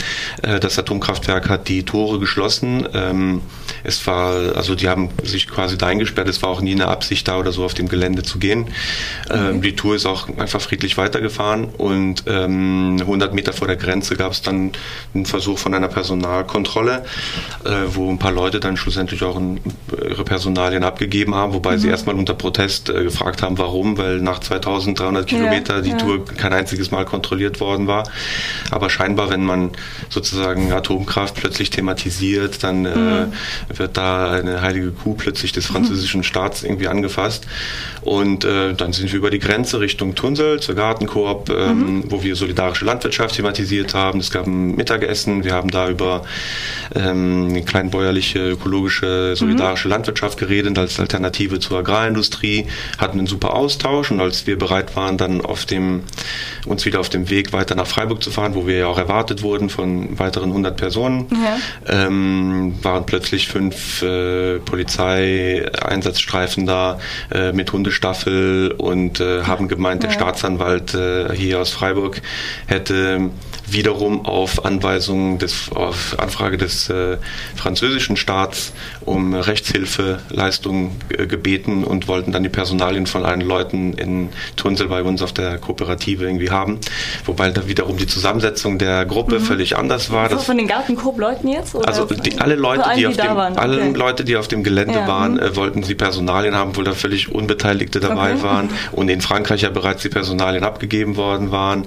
Äh, 0.42 0.61
das 0.61 0.78
Atomkraftwerk 0.78 1.49
hat 1.49 1.69
die 1.69 1.85
Tore 1.85 2.19
geschlossen. 2.19 2.88
Ähm, 2.95 3.40
es 3.85 4.07
war, 4.07 4.57
also 4.57 4.75
die 4.75 4.88
haben 4.88 5.11
sich 5.23 5.49
quasi 5.49 5.78
da 5.78 5.87
eingesperrt. 5.87 6.28
Es 6.28 6.42
war 6.42 6.50
auch 6.50 6.61
nie 6.61 6.73
eine 6.73 6.88
Absicht 6.88 7.26
da 7.28 7.38
oder 7.38 7.52
so 7.52 7.64
auf 7.64 7.75
dem 7.75 7.88
Gelände 7.88 8.23
zu 8.23 8.38
gehen. 8.38 8.69
Ähm, 9.31 9.62
die 9.62 9.75
Tour 9.75 9.97
ist 9.97 10.07
auch 10.07 10.28
einfach 10.38 10.52
friedlich 10.61 10.99
weitergefahren 10.99 11.67
und 11.67 12.25
ähm, 12.27 12.97
100 13.01 13.35
Meter 13.35 13.53
vor 13.53 13.67
der 13.67 13.77
Grenze 13.77 14.17
gab 14.17 14.33
es 14.33 14.43
dann 14.43 14.73
einen 15.15 15.27
Versuch 15.27 15.59
von 15.59 15.75
einer 15.75 15.89
Personalkontrolle, 15.89 17.05
äh, 17.65 17.71
wo 17.89 18.11
ein 18.11 18.19
paar 18.19 18.33
Leute 18.33 18.61
dann 18.61 18.77
schlussendlich 18.77 19.23
auch 19.23 19.37
ein, 19.37 19.61
ihre 20.09 20.25
Personalien 20.25 20.85
abgegeben 20.85 21.35
haben, 21.35 21.53
wobei 21.53 21.77
mhm. 21.77 21.79
sie 21.79 21.89
erstmal 21.89 22.15
unter 22.17 22.35
Protest 22.35 22.91
äh, 22.91 23.03
gefragt 23.05 23.43
haben, 23.43 23.59
warum, 23.59 23.99
weil 23.99 24.21
nach 24.21 24.41
2300 24.41 25.27
Kilometer 25.27 25.77
ja, 25.77 25.81
die 25.83 25.91
ja. 25.91 25.97
Tour 25.97 26.25
kein 26.25 26.53
einziges 26.53 26.91
Mal 26.91 27.05
kontrolliert 27.05 27.61
worden 27.61 27.87
war. 27.87 28.05
Aber 28.71 28.91
scheinbar, 28.91 29.31
wenn 29.31 29.45
man 29.45 29.71
sozusagen 30.09 30.73
Atomkraft 30.73 31.35
plötzlich 31.35 31.71
thematisiert, 31.71 32.63
dann 32.63 32.85
äh, 32.85 32.97
mhm. 32.97 33.33
äh, 33.71 33.79
wird 33.79 33.97
da 33.97 34.31
eine 34.31 34.61
heilige 34.61 34.91
Kuh 34.91 35.15
plötzlich 35.15 35.53
des 35.53 35.67
französischen 35.67 36.25
Staats 36.25 36.63
irgendwie 36.63 36.89
angefasst. 36.89 37.47
Und 38.03 38.45
äh, 38.45 38.75
dann 38.75 38.93
sind 38.93 39.13
wir 39.13 39.19
über 39.19 39.31
die 39.31 39.39
Grenze 39.39 39.81
Richtung 39.81 40.15
Tunsel 40.43 40.61
zur 40.61 40.75
Gartenkoop, 40.75 41.49
ähm, 41.51 41.79
mhm. 41.79 42.05
wo 42.09 42.23
wir 42.23 42.37
solidarische 42.37 42.85
Landwirtschaft 42.85 43.37
thematisiert 43.37 43.95
haben. 43.95 44.21
Es 44.21 44.31
gab 44.31 44.47
ein 44.47 44.75
Mittagessen. 44.75 45.45
Wir 45.45 45.55
haben 45.55 45.71
da 45.71 45.89
über 45.89 46.25
ähm, 46.95 47.65
kleinbäuerliche, 47.65 48.51
ökologische, 48.51 49.35
solidarische 49.37 49.89
mhm. 49.89 49.93
Landwirtschaft 49.93 50.39
geredet 50.39 50.79
als 50.79 51.01
Alternative 51.01 51.59
zur 51.61 51.79
Agrarindustrie. 51.79 52.67
Hatten 52.99 53.19
einen 53.19 53.27
super 53.27 53.55
Austausch 53.55 54.11
und 54.11 54.21
als 54.21 54.47
wir 54.47 54.59
bereit 54.59 54.95
waren, 54.97 55.17
dann 55.17 55.41
auf 55.41 55.65
dem, 55.65 56.03
uns 56.67 56.85
wieder 56.85 57.01
auf 57.01 57.09
dem 57.09 57.31
Weg 57.31 57.53
weiter 57.53 57.75
nach 57.75 57.87
Freiburg 57.87 58.23
zu 58.23 58.31
fahren, 58.31 58.55
wo 58.55 58.67
wir 58.67 58.77
ja 58.79 58.87
auch 58.87 58.99
erwartet 58.99 59.43
wurden 59.43 59.71
von 59.71 60.19
weiteren 60.19 60.51
100 60.51 60.77
Personen, 60.77 61.27
ja. 61.31 61.57
ähm, 62.07 62.75
waren 62.83 63.07
plötzlich 63.07 63.49
fünf 63.49 64.03
äh, 64.03 64.59
Polizeieinsatzstreifen 64.59 66.67
da 66.67 66.99
äh, 67.31 67.53
mit 67.53 67.73
Hundestaffel 67.73 68.75
und 68.77 69.21
äh, 69.21 69.45
haben 69.45 69.69
gemeint, 69.69 70.03
der 70.03 70.11
Staatsanwalt 70.33 70.95
äh, 70.95 71.35
hier 71.35 71.61
aus 71.61 71.71
Freiburg 71.71 72.23
hätte 72.67 73.31
wiederum 73.69 74.27
auf 74.27 74.65
Anweisung 74.65 75.39
des, 75.39 75.71
auf 75.75 76.17
Anfrage 76.19 76.59
des 76.59 76.91
äh, 76.91 77.19
französischen 77.57 78.17
Staats 78.17 78.73
um 79.01 79.35
Rechtshilfeleistungen 79.35 80.93
äh, 81.11 81.27
gebeten 81.27 81.85
und 81.85 82.09
wollten 82.09 82.33
dann 82.33 82.43
die 82.43 82.49
Personalien 82.49 83.07
von 83.07 83.25
allen 83.25 83.41
Leuten 83.41 83.95
in 83.95 84.31
Tunsel 84.57 84.89
bei 84.89 85.03
uns 85.03 85.23
auf 85.23 85.33
der 85.33 85.59
Kooperative 85.59 86.25
irgendwie 86.25 86.51
haben. 86.51 86.79
Wobei 87.25 87.51
da 87.51 87.67
wiederum 87.67 87.97
die 87.97 88.07
Zusammensetzung 88.07 88.79
der 88.79 89.05
Gruppe 89.05 89.39
mhm. 89.39 89.45
völlig 89.45 89.77
anders 89.77 90.11
war. 90.11 90.29
Das 90.29 90.45
von 90.45 90.59
den 90.59 90.67
Gartenkoop-Leuten 90.67 91.49
jetzt? 91.49 91.75
Oder? 91.75 91.89
Also 91.89 92.05
die, 92.05 92.39
alle 92.39 92.57
Leute, 92.57 92.85
die, 92.95 93.01
die, 93.01 93.07
auf 93.07 93.17
dem, 93.17 93.31
okay. 93.31 93.53
alle 93.57 93.91
Leute, 93.91 94.25
die 94.25 94.37
auf 94.37 94.49
dem 94.49 94.62
Gelände 94.65 94.95
ja. 94.95 95.09
waren, 95.09 95.35
mhm. 95.35 95.41
äh, 95.41 95.57
wollten 95.57 95.83
sie 95.83 95.95
Personalien 95.95 96.55
haben, 96.55 96.71
obwohl 96.71 96.85
da 96.85 96.93
völlig 96.93 97.33
Unbeteiligte 97.33 98.01
dabei 98.01 98.35
okay. 98.35 98.43
waren 98.43 98.71
und 98.93 99.09
in 99.09 99.21
Frankreich 99.21 99.62
ja 99.62 99.71
bereits 99.71 100.03
die 100.03 100.09
Personalien 100.09 100.22
abgegeben 100.62 101.17
worden 101.17 101.50
waren. 101.50 101.87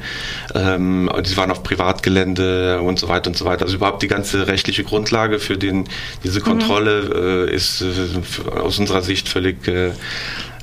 Ähm, 0.53 1.09
sie 1.23 1.37
waren 1.37 1.51
auf 1.51 1.63
Privatgelände 1.63 2.81
und 2.81 2.99
so 2.99 3.07
weiter 3.07 3.29
und 3.29 3.37
so 3.37 3.45
weiter. 3.45 3.65
Also 3.65 3.77
überhaupt 3.77 4.01
die 4.03 4.07
ganze 4.07 4.47
rechtliche 4.47 4.83
Grundlage 4.83 5.39
für 5.39 5.57
den, 5.57 5.85
diese 6.23 6.39
mhm. 6.39 6.43
Kontrolle 6.43 7.01
mhm. 7.03 7.49
äh, 7.49 7.53
ist 7.53 7.81
äh, 7.81 8.49
aus 8.51 8.79
unserer 8.79 9.01
Sicht 9.01 9.29
völlig 9.29 9.67
äh, 9.67 9.91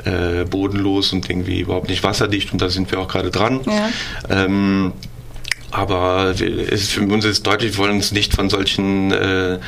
äh, 0.05 0.45
bodenlos 0.45 1.13
und 1.13 1.29
irgendwie 1.29 1.61
überhaupt 1.61 1.89
nicht 1.89 2.03
wasserdicht 2.03 2.53
und 2.53 2.61
da 2.61 2.69
sind 2.69 2.91
wir 2.91 2.99
auch 2.99 3.09
gerade 3.09 3.31
dran. 3.31 3.61
Ja. 3.67 3.91
Ähm, 4.29 4.93
aber 5.73 6.35
es, 6.39 6.91
für 6.91 7.03
uns 7.03 7.25
ist 7.25 7.47
deutlich, 7.47 7.73
wir 7.73 7.79
wollen 7.79 7.97
uns 7.97 8.13
nicht 8.13 8.35
von 8.35 8.51
solchen 8.51 9.11
äh, 9.11 9.59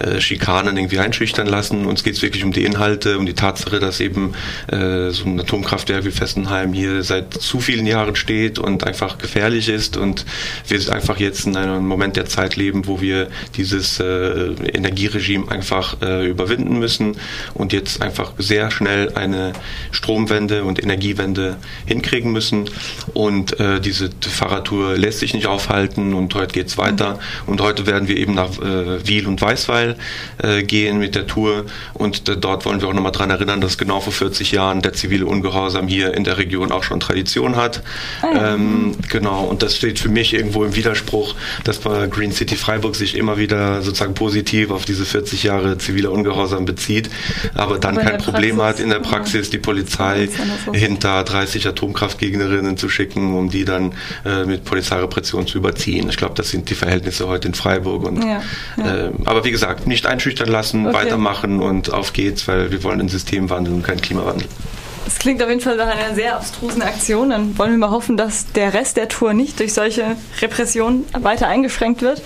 äh, 0.00 0.20
Schikanen 0.20 0.78
irgendwie 0.78 0.98
einschüchtern 0.98 1.46
lassen. 1.46 1.84
Uns 1.84 2.02
geht 2.02 2.14
es 2.14 2.22
wirklich 2.22 2.44
um 2.44 2.52
die 2.52 2.64
Inhalte, 2.64 3.18
um 3.18 3.26
die 3.26 3.34
Tatsache, 3.34 3.78
dass 3.78 4.00
eben 4.00 4.32
äh, 4.68 5.10
so 5.10 5.26
ein 5.26 5.38
Atomkraftwerk 5.38 6.04
wie 6.04 6.10
Fessenheim 6.10 6.72
hier 6.72 7.02
seit 7.02 7.34
zu 7.34 7.60
vielen 7.60 7.86
Jahren 7.86 8.16
steht 8.16 8.58
und 8.58 8.84
einfach 8.86 9.18
gefährlich 9.18 9.68
ist 9.68 9.98
und 9.98 10.24
wir 10.66 10.80
einfach 10.90 11.20
jetzt 11.20 11.46
in 11.46 11.56
einem 11.56 11.86
Moment 11.86 12.16
der 12.16 12.24
Zeit 12.24 12.56
leben, 12.56 12.86
wo 12.86 13.02
wir 13.02 13.28
dieses 13.56 14.00
äh, 14.00 14.52
Energieregime 14.72 15.50
einfach 15.50 16.00
äh, 16.00 16.26
überwinden 16.26 16.78
müssen 16.78 17.18
und 17.52 17.74
jetzt 17.74 18.00
einfach 18.00 18.32
sehr 18.38 18.70
schnell 18.70 19.12
eine 19.14 19.52
Stromwende 19.90 20.64
und 20.64 20.82
Energiewende 20.82 21.56
hinkriegen 21.84 22.32
müssen. 22.32 22.70
Und 23.12 23.60
äh, 23.60 23.80
diese 23.80 24.08
Fahrradtour 24.20 24.96
lässt 24.96 25.18
sich 25.18 25.34
nicht 25.34 25.49
aufhalten 25.50 26.14
und 26.14 26.34
heute 26.34 26.52
geht 26.52 26.68
es 26.68 26.78
weiter. 26.78 27.18
Und 27.46 27.60
heute 27.60 27.86
werden 27.86 28.08
wir 28.08 28.16
eben 28.16 28.34
nach 28.34 28.58
äh, 28.58 29.06
Wiel 29.06 29.26
und 29.26 29.40
Weißweil 29.40 29.96
äh, 30.38 30.62
gehen 30.62 30.98
mit 30.98 31.14
der 31.14 31.26
Tour. 31.26 31.66
Und 31.94 32.28
äh, 32.28 32.36
dort 32.36 32.64
wollen 32.64 32.80
wir 32.80 32.88
auch 32.88 32.94
nochmal 32.94 33.12
daran 33.12 33.30
erinnern, 33.30 33.60
dass 33.60 33.78
genau 33.78 34.00
vor 34.00 34.12
40 34.12 34.52
Jahren 34.52 34.82
der 34.82 34.92
zivile 34.92 35.26
Ungehorsam 35.26 35.88
hier 35.88 36.14
in 36.14 36.24
der 36.24 36.38
Region 36.38 36.72
auch 36.72 36.84
schon 36.84 37.00
Tradition 37.00 37.56
hat. 37.56 37.82
Ah, 38.22 38.54
ähm, 38.54 38.96
genau, 39.08 39.44
und 39.44 39.62
das 39.62 39.76
steht 39.76 39.98
für 39.98 40.08
mich 40.08 40.34
irgendwo 40.34 40.64
im 40.64 40.74
Widerspruch, 40.76 41.34
dass 41.64 41.78
bei 41.78 42.06
Green 42.06 42.32
City 42.32 42.56
Freiburg 42.56 42.96
sich 42.96 43.16
immer 43.16 43.38
wieder 43.38 43.82
sozusagen 43.82 44.14
positiv 44.14 44.70
auf 44.70 44.84
diese 44.84 45.04
40 45.04 45.42
Jahre 45.42 45.78
ziviler 45.78 46.12
Ungehorsam 46.12 46.64
bezieht, 46.64 47.10
aber 47.54 47.78
dann 47.78 47.98
aber 47.98 48.10
kein 48.10 48.18
Problem 48.18 48.56
Praxis, 48.56 48.78
hat, 48.78 48.84
in 48.84 48.90
der 48.90 48.98
Praxis 49.00 49.50
die 49.50 49.58
Polizei 49.58 50.28
hinter 50.72 51.22
30 51.24 51.66
Atomkraftgegnerinnen 51.68 52.76
zu 52.76 52.88
schicken, 52.88 53.34
um 53.34 53.50
die 53.50 53.64
dann 53.64 53.92
äh, 54.24 54.44
mit 54.44 54.64
Polizeirepression 54.64 55.39
Zu 55.46 55.58
überziehen. 55.58 56.08
Ich 56.08 56.16
glaube, 56.16 56.34
das 56.34 56.50
sind 56.50 56.70
die 56.70 56.74
Verhältnisse 56.74 57.28
heute 57.28 57.48
in 57.48 57.54
Freiburg. 57.54 58.04
Und, 58.04 58.24
ja, 58.24 58.42
ja. 58.76 59.06
Äh, 59.06 59.10
aber 59.24 59.44
wie 59.44 59.50
gesagt, 59.50 59.86
nicht 59.86 60.06
einschüchtern 60.06 60.48
lassen, 60.48 60.86
okay. 60.86 60.96
weitermachen 60.96 61.60
und 61.60 61.92
auf 61.92 62.12
geht's, 62.12 62.46
weil 62.48 62.70
wir 62.70 62.82
wollen 62.82 63.00
ein 63.00 63.08
Systemwandel 63.08 63.74
und 63.74 63.82
keinen 63.82 64.00
Klimawandel. 64.00 64.46
Das 65.04 65.18
klingt 65.18 65.42
auf 65.42 65.48
jeden 65.48 65.60
Fall 65.60 65.76
nach 65.76 65.88
einer 65.88 66.14
sehr 66.14 66.36
abstrusen 66.36 66.82
Aktion. 66.82 67.30
Dann 67.30 67.58
wollen 67.58 67.72
wir 67.72 67.78
mal 67.78 67.90
hoffen, 67.90 68.16
dass 68.16 68.52
der 68.52 68.74
Rest 68.74 68.96
der 68.96 69.08
Tour 69.08 69.32
nicht 69.32 69.58
durch 69.58 69.72
solche 69.72 70.16
Repressionen 70.40 71.04
weiter 71.18 71.48
eingeschränkt 71.48 72.02
wird 72.02 72.22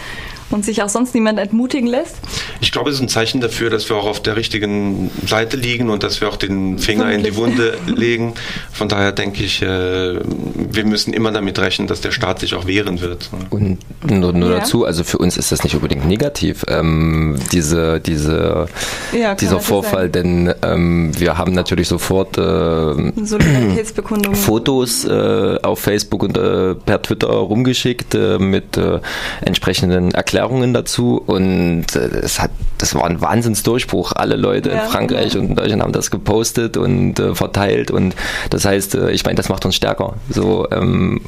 und 0.55 0.65
sich 0.65 0.83
auch 0.83 0.89
sonst 0.89 1.15
niemand 1.15 1.39
entmutigen 1.39 1.89
lässt? 1.89 2.17
Ich 2.61 2.73
glaube, 2.73 2.89
es 2.89 2.97
ist 2.97 3.03
ein 3.03 3.09
Zeichen 3.09 3.41
dafür, 3.41 3.69
dass 3.69 3.91
wir 3.91 3.97
auch 3.97 4.07
auf 4.07 4.23
der 4.23 4.37
richtigen 4.37 5.11
Seite 5.27 5.57
liegen 5.57 5.91
und 5.91 6.03
dass 6.03 6.21
wir 6.21 6.29
auch 6.29 6.37
den 6.37 6.79
Finger 6.79 7.11
in 7.11 7.25
die 7.25 7.37
Wunde 7.37 7.77
legen. 7.87 8.35
Von 8.73 8.89
daher 8.89 9.13
denke 9.13 9.43
ich, 9.43 9.61
äh, 9.61 9.67
wir 9.67 10.85
müssen 10.87 11.13
immer 11.13 11.33
damit 11.33 11.59
rechnen, 11.59 11.89
dass 11.89 12.01
der 12.01 12.13
Staat 12.13 12.39
sich 12.39 12.55
auch 12.55 12.67
wehren 12.67 13.01
wird. 13.01 13.29
Und 13.51 13.79
nur, 14.09 14.33
nur 14.33 14.51
ja. 14.51 14.61
dazu, 14.61 14.85
also 14.85 15.03
für 15.03 15.19
uns 15.19 15.37
ist 15.37 15.51
das 15.51 15.65
nicht 15.65 15.75
unbedingt 15.75 16.07
negativ, 16.07 16.65
ähm, 16.69 17.37
diese, 17.53 18.01
diese, 18.01 18.67
ja, 19.13 19.35
dieser 19.35 19.59
Vorfall, 19.59 20.09
denn 20.09 20.55
ähm, 20.63 21.11
wir 21.19 21.37
haben 21.37 21.53
natürlich 21.53 21.89
sofort 21.89 22.39
äh, 22.39 22.43
Fotos 24.35 25.05
äh, 25.05 25.59
auf 25.63 25.81
Facebook 25.81 26.23
und 26.23 26.39
äh, 26.39 26.75
per 26.75 27.03
Twitter 27.03 27.29
rumgeschickt 27.29 28.15
äh, 28.15 28.39
mit 28.39 28.77
äh, 28.77 29.01
entsprechenden 29.45 30.13
Erklärungen 30.13 30.44
Erklärungen 30.45 30.75
dazu 30.75 31.23
und 31.25 31.97
äh, 31.97 32.21
es 32.23 32.41
hat, 32.41 32.51
das 32.79 32.95
war 32.95 33.05
ein 33.05 33.21
Wahnsinnsdurchbruch. 33.21 34.13
Alle 34.13 34.37
Leute 34.37 34.71
ja. 34.71 34.85
in 34.85 34.91
Frankreich 34.91 35.37
und 35.37 35.51
in 35.51 35.57
Deutschland 35.57 35.83
haben 35.83 35.93
das 35.93 36.11
gepostet 36.11 36.77
und 36.77 37.19
äh, 37.19 37.35
verteilt 37.35 37.91
und 37.91 38.15
das 38.51 38.65
heißt, 38.65 38.95
äh, 38.95 39.11
ich 39.11 39.25
meine, 39.25 39.37
das 39.37 39.49
macht 39.49 39.65
uns 39.65 39.75
stärker. 39.75 40.15
So, 40.29 40.69
ähm, 40.71 41.23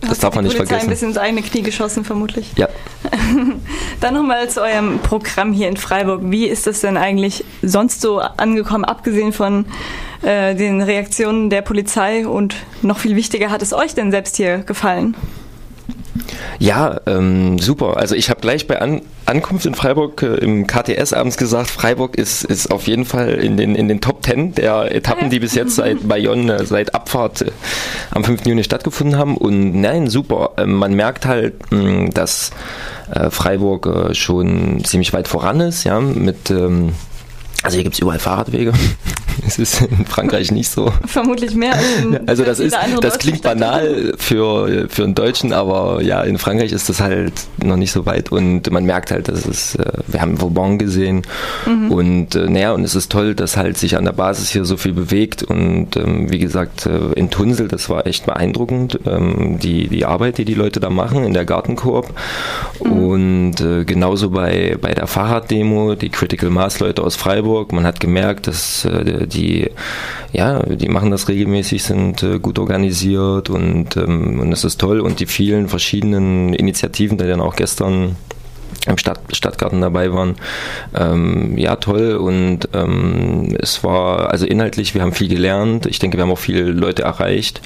das 0.00 0.10
Hat 0.10 0.24
darf 0.24 0.34
man 0.36 0.44
nicht 0.44 0.56
Polizei 0.56 0.74
vergessen. 0.74 0.88
ein 0.88 0.90
bisschen 0.90 1.08
ins 1.08 1.18
eigene 1.18 1.42
Knie 1.42 1.62
geschossen, 1.62 2.04
vermutlich. 2.04 2.52
Ja. 2.56 2.68
Dann 4.00 4.14
nochmal 4.14 4.48
zu 4.48 4.62
eurem 4.62 5.00
Programm 5.00 5.52
hier 5.52 5.68
in 5.68 5.76
Freiburg. 5.76 6.20
Wie 6.24 6.46
ist 6.46 6.68
das 6.68 6.82
denn 6.82 6.96
eigentlich 6.96 7.44
sonst 7.62 8.00
so 8.00 8.18
angekommen, 8.20 8.84
abgesehen 8.84 9.32
von 9.32 9.66
äh, 10.22 10.54
den 10.54 10.82
Reaktionen 10.82 11.50
der 11.50 11.62
Polizei? 11.62 12.28
Und 12.28 12.54
noch 12.82 12.98
viel 12.98 13.16
wichtiger, 13.16 13.50
hat 13.50 13.60
es 13.60 13.72
euch 13.72 13.94
denn 13.94 14.12
selbst 14.12 14.36
hier 14.36 14.58
gefallen? 14.58 15.16
Ja, 16.58 17.00
ähm, 17.06 17.58
super. 17.58 17.96
Also 17.98 18.16
ich 18.16 18.30
habe 18.30 18.40
gleich 18.40 18.66
bei 18.66 18.80
An 18.80 19.02
Ankunft 19.26 19.66
in 19.66 19.74
Freiburg 19.74 20.22
äh, 20.22 20.36
im 20.36 20.66
KTS 20.66 21.12
abends 21.12 21.36
gesagt, 21.36 21.70
Freiburg 21.70 22.16
ist, 22.16 22.44
ist 22.44 22.70
auf 22.70 22.86
jeden 22.88 23.04
Fall 23.04 23.34
in 23.34 23.56
den, 23.56 23.74
in 23.74 23.86
den 23.86 24.00
Top 24.00 24.22
Ten 24.22 24.54
der 24.54 24.94
Etappen, 24.94 25.28
die 25.30 25.38
bis 25.38 25.54
jetzt 25.54 25.76
seit 25.76 26.08
Bayonne, 26.08 26.64
seit 26.64 26.94
Abfahrt 26.94 27.42
äh, 27.42 27.50
am 28.10 28.24
5. 28.24 28.46
Juni 28.46 28.64
stattgefunden 28.64 29.18
haben. 29.18 29.36
Und 29.36 29.80
nein, 29.80 30.08
super. 30.08 30.52
Ähm, 30.56 30.72
man 30.74 30.94
merkt 30.94 31.26
halt, 31.26 31.70
mh, 31.70 32.10
dass 32.14 32.50
äh, 33.14 33.30
Freiburg 33.30 33.86
äh, 33.86 34.14
schon 34.14 34.82
ziemlich 34.84 35.12
weit 35.12 35.28
voran 35.28 35.60
ist, 35.60 35.84
ja, 35.84 36.00
mit 36.00 36.50
ähm, 36.50 36.94
also 37.62 37.74
hier 37.74 37.84
gibt 37.84 37.94
es 37.94 38.00
überall 38.00 38.18
Fahrradwege. 38.18 38.72
Es 39.46 39.58
ist 39.58 39.82
in 39.82 40.04
Frankreich 40.06 40.50
nicht 40.50 40.68
so. 40.68 40.92
Vermutlich 41.06 41.54
mehr. 41.54 41.74
Als 41.74 42.28
also 42.28 42.44
das 42.44 42.60
ist, 42.60 42.76
das 43.00 43.18
klingt 43.18 43.42
banal 43.42 44.14
für, 44.18 44.88
für 44.88 45.04
einen 45.04 45.14
Deutschen, 45.14 45.52
aber 45.52 46.02
ja, 46.02 46.22
in 46.22 46.38
Frankreich 46.38 46.72
ist 46.72 46.88
das 46.88 47.00
halt 47.00 47.32
noch 47.62 47.76
nicht 47.76 47.92
so 47.92 48.06
weit 48.06 48.30
und 48.30 48.70
man 48.70 48.84
merkt 48.84 49.10
halt, 49.10 49.28
dass 49.28 49.46
es, 49.46 49.74
äh, 49.76 49.84
wir 50.06 50.20
haben 50.20 50.40
Vauban 50.40 50.78
gesehen 50.78 51.22
mhm. 51.66 51.90
und 51.90 52.34
äh, 52.34 52.48
naja, 52.48 52.72
und 52.72 52.84
es 52.84 52.94
ist 52.94 53.10
toll, 53.10 53.34
dass 53.34 53.56
halt 53.56 53.78
sich 53.78 53.96
an 53.96 54.04
der 54.04 54.12
Basis 54.12 54.50
hier 54.50 54.64
so 54.64 54.76
viel 54.76 54.92
bewegt 54.92 55.42
und 55.42 55.96
ähm, 55.96 56.30
wie 56.30 56.38
gesagt, 56.38 56.86
äh, 56.86 57.12
in 57.14 57.30
Tunsel, 57.30 57.68
das 57.68 57.88
war 57.88 58.06
echt 58.06 58.26
beeindruckend, 58.26 59.00
ähm, 59.06 59.58
die, 59.58 59.88
die 59.88 60.04
Arbeit, 60.04 60.38
die 60.38 60.44
die 60.44 60.54
Leute 60.54 60.80
da 60.80 60.90
machen 60.90 61.24
in 61.24 61.34
der 61.34 61.44
Gartenkoop 61.44 62.12
mhm. 62.84 62.92
und 62.92 63.60
äh, 63.60 63.84
genauso 63.84 64.30
bei, 64.30 64.76
bei 64.80 64.92
der 64.94 65.06
Fahrraddemo, 65.06 65.94
die 65.94 66.10
Critical 66.10 66.50
Mass 66.50 66.80
Leute 66.80 67.02
aus 67.02 67.16
Freiburg, 67.16 67.72
man 67.72 67.84
hat 67.84 68.00
gemerkt, 68.00 68.46
dass 68.46 68.84
äh, 68.84 69.26
die, 69.28 69.70
ja, 70.32 70.62
die 70.62 70.88
machen 70.88 71.10
das 71.10 71.28
regelmäßig, 71.28 71.82
sind 71.82 72.22
äh, 72.22 72.38
gut 72.38 72.58
organisiert 72.58 73.50
und, 73.50 73.96
ähm, 73.96 74.40
und 74.40 74.52
es 74.52 74.64
ist 74.64 74.80
toll 74.80 75.00
und 75.00 75.20
die 75.20 75.26
vielen 75.26 75.68
verschiedenen 75.68 76.52
Initiativen, 76.54 77.18
die 77.18 77.26
dann 77.26 77.40
auch 77.40 77.56
gestern 77.56 78.16
im 78.86 78.98
Stadt, 78.98 79.20
Stadtgarten 79.32 79.80
dabei 79.80 80.12
waren. 80.12 80.36
Ähm, 80.94 81.56
ja, 81.58 81.76
toll. 81.76 82.16
Und 82.16 82.68
ähm, 82.72 83.56
es 83.60 83.84
war, 83.84 84.30
also 84.30 84.46
inhaltlich, 84.46 84.94
wir 84.94 85.02
haben 85.02 85.12
viel 85.12 85.28
gelernt. 85.28 85.86
Ich 85.86 85.98
denke, 85.98 86.16
wir 86.16 86.22
haben 86.22 86.30
auch 86.30 86.38
viele 86.38 86.62
Leute 86.62 87.02
erreicht. 87.02 87.60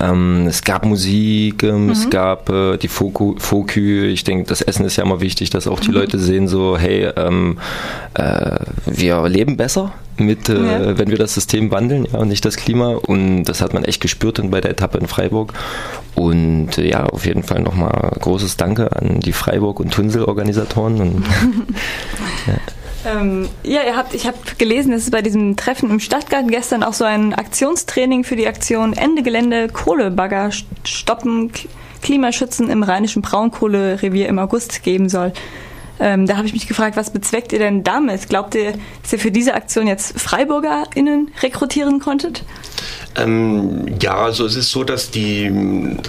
Ähm, 0.00 0.46
es 0.46 0.62
gab 0.62 0.84
Musik, 0.84 1.62
ähm, 1.62 1.86
mhm. 1.86 1.90
es 1.90 2.10
gab 2.10 2.50
äh, 2.50 2.76
die 2.76 2.88
Fokü. 2.88 4.06
Ich 4.06 4.24
denke, 4.24 4.44
das 4.48 4.60
Essen 4.60 4.84
ist 4.84 4.96
ja 4.96 5.04
immer 5.04 5.20
wichtig, 5.20 5.50
dass 5.50 5.66
auch 5.66 5.80
die 5.80 5.88
mhm. 5.88 5.94
Leute 5.94 6.18
sehen, 6.18 6.48
so, 6.48 6.76
hey, 6.76 7.10
ähm, 7.16 7.58
äh, 8.14 8.56
wir 8.86 9.28
leben 9.28 9.56
besser 9.56 9.92
mit, 10.20 10.48
äh, 10.48 10.54
ja. 10.54 10.98
wenn 10.98 11.10
wir 11.10 11.18
das 11.18 11.34
System 11.34 11.70
wandeln 11.70 12.06
ja, 12.12 12.18
und 12.18 12.28
nicht 12.28 12.44
das 12.44 12.56
Klima. 12.56 12.90
Und 12.94 13.44
das 13.44 13.60
hat 13.60 13.74
man 13.74 13.84
echt 13.84 14.00
gespürt 14.00 14.38
dann 14.38 14.50
bei 14.50 14.60
der 14.60 14.70
Etappe 14.70 14.98
in 14.98 15.08
Freiburg. 15.08 15.52
Und 16.14 16.78
äh, 16.78 16.88
ja, 16.88 17.06
auf 17.06 17.26
jeden 17.26 17.42
Fall 17.42 17.60
nochmal 17.60 18.12
großes 18.20 18.56
Danke 18.56 18.94
an 18.96 19.20
die 19.20 19.32
Freiburg- 19.32 19.80
und 19.80 19.92
Tunsel-Organisatoren. 19.92 21.00
Und, 21.00 21.26
ja. 22.46 22.54
Ähm, 23.04 23.48
ja, 23.62 23.82
ihr 23.82 23.96
habt, 23.96 24.14
ich 24.14 24.26
habe 24.26 24.36
gelesen, 24.58 24.92
dass 24.92 25.04
es 25.04 25.10
bei 25.10 25.22
diesem 25.22 25.56
Treffen 25.56 25.90
im 25.90 26.00
Stadtgarten 26.00 26.50
gestern 26.50 26.82
auch 26.82 26.92
so 26.92 27.04
ein 27.04 27.32
Aktionstraining 27.32 28.24
für 28.24 28.36
die 28.36 28.46
Aktion 28.46 28.92
Ende 28.92 29.22
Gelände 29.22 29.68
Kohlebagger 29.68 30.50
stoppen, 30.84 31.50
Klimaschützen 32.02 32.68
im 32.68 32.82
rheinischen 32.82 33.22
Braunkohlerevier 33.22 34.28
im 34.28 34.38
August 34.38 34.82
geben 34.82 35.08
soll. 35.08 35.32
Ähm, 36.00 36.26
da 36.26 36.36
habe 36.36 36.46
ich 36.46 36.52
mich 36.52 36.66
gefragt, 36.66 36.96
was 36.96 37.12
bezweckt 37.12 37.52
ihr 37.52 37.58
denn 37.58 37.84
damit? 37.84 38.28
Glaubt 38.28 38.54
ihr, 38.54 38.72
dass 39.02 39.12
ihr 39.12 39.18
für 39.18 39.30
diese 39.30 39.54
Aktion 39.54 39.86
jetzt 39.86 40.18
FreiburgerInnen 40.18 41.30
rekrutieren 41.42 42.00
konntet? 42.00 42.42
Ähm, 43.16 43.98
ja, 44.00 44.16
also 44.16 44.46
es 44.46 44.54
ist 44.54 44.70
so, 44.70 44.84
dass 44.84 45.10
die, 45.10 45.50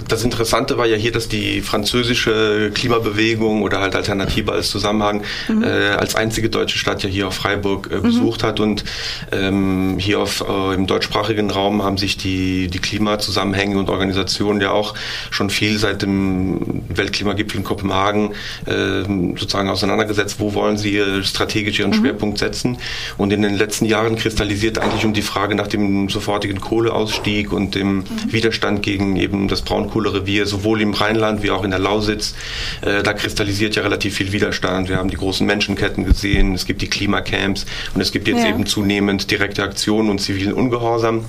das 0.08 0.22
Interessante 0.22 0.78
war 0.78 0.86
ja 0.86 0.96
hier, 0.96 1.10
dass 1.10 1.28
die 1.28 1.60
französische 1.60 2.70
Klimabewegung 2.72 3.62
oder 3.62 3.80
halt 3.80 3.96
Alternative 3.96 4.52
als 4.52 4.70
Zusammenhang 4.70 5.22
mhm. 5.48 5.64
äh, 5.64 5.90
als 5.90 6.14
einzige 6.14 6.48
deutsche 6.48 6.78
Stadt 6.78 7.02
ja 7.02 7.08
hier 7.08 7.28
auf 7.28 7.34
Freiburg 7.34 7.90
äh, 7.90 7.96
mhm. 7.96 8.02
besucht 8.02 8.42
mhm. 8.42 8.46
hat 8.46 8.60
und 8.60 8.84
ähm, 9.32 9.96
hier 9.98 10.20
auf, 10.20 10.44
äh, 10.48 10.74
im 10.74 10.86
deutschsprachigen 10.86 11.50
Raum 11.50 11.82
haben 11.82 11.98
sich 11.98 12.16
die, 12.16 12.68
die 12.68 12.78
Klimazusammenhänge 12.78 13.78
und 13.78 13.90
Organisationen 13.90 14.60
ja 14.60 14.70
auch 14.70 14.94
schon 15.30 15.50
viel 15.50 15.78
seit 15.78 16.02
dem 16.02 16.84
Weltklimagipfel 16.88 17.58
in 17.58 17.64
Kopenhagen 17.64 18.34
äh, 18.66 19.02
sozusagen 19.36 19.68
auseinandergesetzt, 19.82 20.38
wo 20.38 20.54
wollen 20.54 20.76
sie 20.76 21.02
strategisch 21.22 21.80
ihren 21.80 21.90
mhm. 21.90 21.96
Schwerpunkt 21.96 22.38
setzen 22.38 22.78
und 23.18 23.32
in 23.32 23.42
den 23.42 23.54
letzten 23.54 23.86
Jahren 23.86 24.16
kristallisiert 24.16 24.78
eigentlich 24.78 25.04
um 25.04 25.12
die 25.12 25.22
Frage 25.22 25.54
nach 25.54 25.68
dem 25.68 26.08
sofortigen 26.08 26.60
Kohle 26.60 26.82
Kohleausstieg 26.82 27.52
und 27.52 27.74
dem 27.74 27.96
mhm. 27.96 28.04
Widerstand 28.28 28.82
gegen 28.82 29.16
eben 29.16 29.48
das 29.48 29.62
Braunkohlerevier, 29.62 30.46
sowohl 30.46 30.80
im 30.80 30.94
Rheinland 30.94 31.42
wie 31.42 31.50
auch 31.50 31.64
in 31.64 31.70
der 31.70 31.78
Lausitz. 31.78 32.34
Äh, 32.80 33.02
da 33.02 33.12
kristallisiert 33.12 33.76
ja 33.76 33.82
relativ 33.82 34.16
viel 34.16 34.32
Widerstand. 34.32 34.88
Wir 34.88 34.96
haben 34.96 35.10
die 35.10 35.16
großen 35.16 35.46
Menschenketten 35.46 36.04
gesehen, 36.04 36.54
es 36.54 36.66
gibt 36.66 36.82
die 36.82 36.88
Klimacamps 36.88 37.66
und 37.94 38.00
es 38.00 38.12
gibt 38.12 38.28
jetzt 38.28 38.42
ja. 38.42 38.50
eben 38.50 38.66
zunehmend 38.66 39.30
direkte 39.30 39.62
Aktionen 39.62 40.10
und 40.10 40.20
zivilen 40.20 40.52
Ungehorsam. 40.52 41.24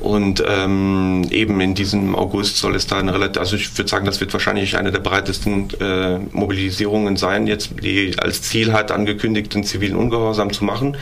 Und 0.00 0.42
ähm, 0.46 1.26
eben 1.30 1.60
in 1.60 1.74
diesem 1.74 2.14
August 2.14 2.56
soll 2.56 2.74
es 2.74 2.86
da 2.86 2.98
eine 2.98 3.14
relativ, 3.14 3.40
also 3.40 3.56
ich 3.56 3.76
würde 3.76 3.88
sagen, 3.88 4.06
das 4.06 4.20
wird 4.20 4.32
wahrscheinlich 4.32 4.76
eine 4.76 4.92
der 4.92 5.00
breitesten 5.00 5.68
äh, 5.80 6.18
Mobilisierungen 6.32 7.16
sein, 7.16 7.46
jetzt 7.46 7.79
die 7.80 8.14
als 8.18 8.42
Ziel 8.42 8.72
hat, 8.72 8.90
angekündigten 8.90 9.64
zivilen 9.64 9.96
Ungehorsam 9.96 10.52
zu 10.52 10.64
machen. 10.64 10.96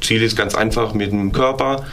Ziel 0.00 0.22
ist 0.22 0.36
ganz 0.36 0.54
einfach 0.54 0.94
mit 0.94 1.12
dem 1.12 1.32
Körper 1.32 1.84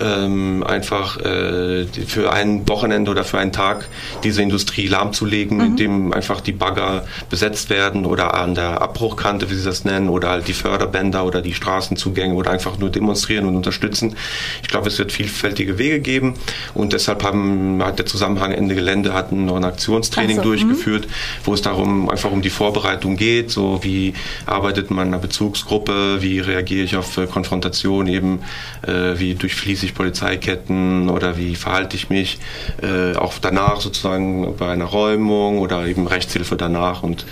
ähm, 0.00 0.62
einfach 0.64 1.18
äh, 1.18 1.86
für 2.06 2.32
ein 2.32 2.68
Wochenende 2.68 3.10
oder 3.10 3.24
für 3.24 3.38
einen 3.38 3.52
Tag 3.52 3.88
diese 4.24 4.42
Industrie 4.42 4.86
lahmzulegen, 4.86 5.58
mhm. 5.58 5.64
indem 5.64 6.12
einfach 6.12 6.40
die 6.40 6.52
Bagger 6.52 7.04
besetzt 7.30 7.70
werden 7.70 8.06
oder 8.06 8.34
an 8.34 8.54
der 8.54 8.82
Abbruchkante, 8.82 9.50
wie 9.50 9.54
sie 9.54 9.64
das 9.64 9.84
nennen, 9.84 10.08
oder 10.08 10.30
halt 10.30 10.48
die 10.48 10.52
Förderbänder 10.52 11.24
oder 11.24 11.42
die 11.42 11.54
Straßenzugänge 11.54 12.34
oder 12.34 12.50
einfach 12.50 12.78
nur 12.78 12.90
demonstrieren 12.90 13.46
und 13.46 13.56
unterstützen. 13.56 14.16
Ich 14.62 14.68
glaube, 14.68 14.88
es 14.88 14.98
wird 14.98 15.12
vielfältige 15.12 15.78
Wege 15.78 16.00
geben 16.00 16.34
und 16.74 16.92
deshalb 16.92 17.22
haben, 17.22 17.82
hat 17.82 17.98
der 17.98 18.06
Zusammenhang 18.06 18.52
Ende 18.52 18.74
Gelände 18.74 19.14
hat 19.14 19.32
noch 19.32 19.56
ein 19.56 19.64
Aktionstraining 19.64 20.38
also, 20.38 20.50
durchgeführt, 20.50 21.06
mh. 21.06 21.12
wo 21.44 21.54
es 21.54 21.62
darum 21.62 22.08
einfach 22.08 22.30
um 22.30 22.42
die 22.42 22.50
Vorbereitung 22.50 23.16
geht, 23.16 23.50
so 23.50 23.75
wie 23.82 24.14
arbeitet 24.46 24.90
man 24.90 25.08
in 25.08 25.14
einer 25.14 25.22
Bezugsgruppe, 25.22 26.22
wie 26.22 26.40
reagiere 26.40 26.84
ich 26.84 26.96
auf 26.96 27.16
äh, 27.18 27.26
Konfrontation 27.26 28.06
eben, 28.06 28.40
äh, 28.86 29.18
wie 29.18 29.34
durchfließe 29.34 29.86
ich 29.86 29.94
Polizeiketten, 29.94 31.08
oder 31.08 31.36
wie 31.36 31.54
verhalte 31.56 31.96
ich 31.96 32.10
mich 32.10 32.38
äh, 32.82 33.16
auch 33.16 33.34
danach 33.40 33.80
sozusagen 33.80 34.56
bei 34.56 34.68
einer 34.68 34.84
Räumung 34.84 35.58
oder 35.58 35.86
eben 35.86 36.06
Rechtshilfe 36.06 36.56
danach 36.56 37.02
und 37.02 37.26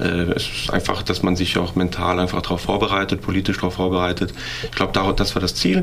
äh, 0.00 0.32
es 0.32 0.48
ist 0.48 0.72
einfach, 0.72 1.02
dass 1.02 1.22
man 1.22 1.36
sich 1.36 1.58
auch 1.58 1.74
mental 1.74 2.18
einfach 2.20 2.42
darauf 2.42 2.62
vorbereitet, 2.62 3.22
politisch 3.22 3.56
darauf 3.56 3.74
vorbereitet. 3.74 4.32
Ich 4.64 4.70
glaube, 4.72 4.92
das 5.14 5.34
war 5.34 5.42
das 5.42 5.54
Ziel. 5.54 5.82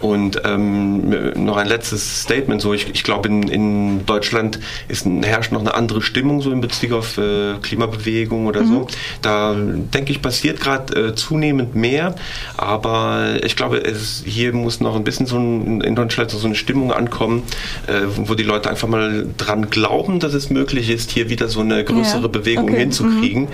Und 0.00 0.42
ähm, 0.44 1.10
noch 1.44 1.56
ein 1.56 1.68
letztes 1.68 2.22
Statement. 2.22 2.60
So, 2.60 2.74
ich, 2.74 2.90
ich 2.92 3.04
glaube, 3.04 3.28
in, 3.28 3.44
in 3.44 4.06
Deutschland 4.06 4.58
ist, 4.88 5.06
herrscht 5.06 5.52
noch 5.52 5.60
eine 5.60 5.74
andere 5.74 6.02
Stimmung 6.02 6.40
so 6.40 6.50
in 6.50 6.60
Bezug 6.60 6.92
auf 6.92 7.18
äh, 7.18 7.54
Klimabewegung 7.62 8.46
oder 8.46 8.62
mhm. 8.62 8.68
so. 8.68 8.86
Da 9.22 9.41
denke 9.54 10.12
ich, 10.12 10.22
passiert 10.22 10.60
gerade 10.60 11.08
äh, 11.08 11.14
zunehmend 11.14 11.74
mehr. 11.74 12.14
Aber 12.56 13.38
ich 13.42 13.56
glaube, 13.56 13.78
es, 13.78 14.22
hier 14.24 14.52
muss 14.52 14.80
noch 14.80 14.96
ein 14.96 15.04
bisschen 15.04 15.26
so 15.26 15.38
ein, 15.38 15.80
in 15.80 15.94
Deutschland 15.94 16.30
so 16.30 16.46
eine 16.46 16.54
Stimmung 16.54 16.92
ankommen, 16.92 17.42
äh, 17.86 18.02
wo 18.06 18.34
die 18.34 18.42
Leute 18.42 18.70
einfach 18.70 18.88
mal 18.88 19.26
dran 19.36 19.70
glauben, 19.70 20.20
dass 20.20 20.34
es 20.34 20.50
möglich 20.50 20.90
ist, 20.90 21.10
hier 21.10 21.30
wieder 21.30 21.48
so 21.48 21.60
eine 21.60 21.84
größere 21.84 22.22
ja. 22.22 22.28
Bewegung 22.28 22.68
okay. 22.68 22.78
hinzukriegen, 22.78 23.42
mhm. 23.42 23.48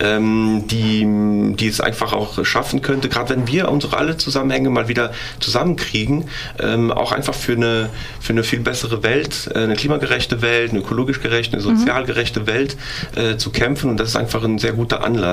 ähm, 0.00 0.64
die, 0.70 1.56
die 1.56 1.68
es 1.68 1.80
einfach 1.80 2.12
auch 2.12 2.44
schaffen 2.44 2.82
könnte, 2.82 3.08
gerade 3.08 3.30
wenn 3.30 3.48
wir 3.48 3.70
unsere 3.70 3.96
alle 3.96 4.16
Zusammenhänge 4.16 4.70
mal 4.70 4.88
wieder 4.88 5.12
zusammenkriegen 5.40 5.96
kriegen, 5.96 6.24
ähm, 6.58 6.92
auch 6.92 7.12
einfach 7.12 7.34
für 7.34 7.52
eine, 7.52 7.88
für 8.20 8.32
eine 8.32 8.44
viel 8.44 8.60
bessere 8.60 9.02
Welt, 9.02 9.50
äh, 9.54 9.60
eine 9.60 9.74
klimagerechte 9.74 10.42
Welt, 10.42 10.70
eine 10.70 10.80
ökologisch 10.80 11.20
gerechte, 11.20 11.54
eine 11.54 11.62
sozial 11.62 12.04
gerechte 12.04 12.46
Welt 12.46 12.76
äh, 13.14 13.36
zu 13.36 13.50
kämpfen. 13.50 13.90
Und 13.90 13.98
das 13.98 14.10
ist 14.10 14.16
einfach 14.16 14.44
ein 14.44 14.58
sehr 14.58 14.72
guter 14.72 15.04
Anlass, 15.04 15.25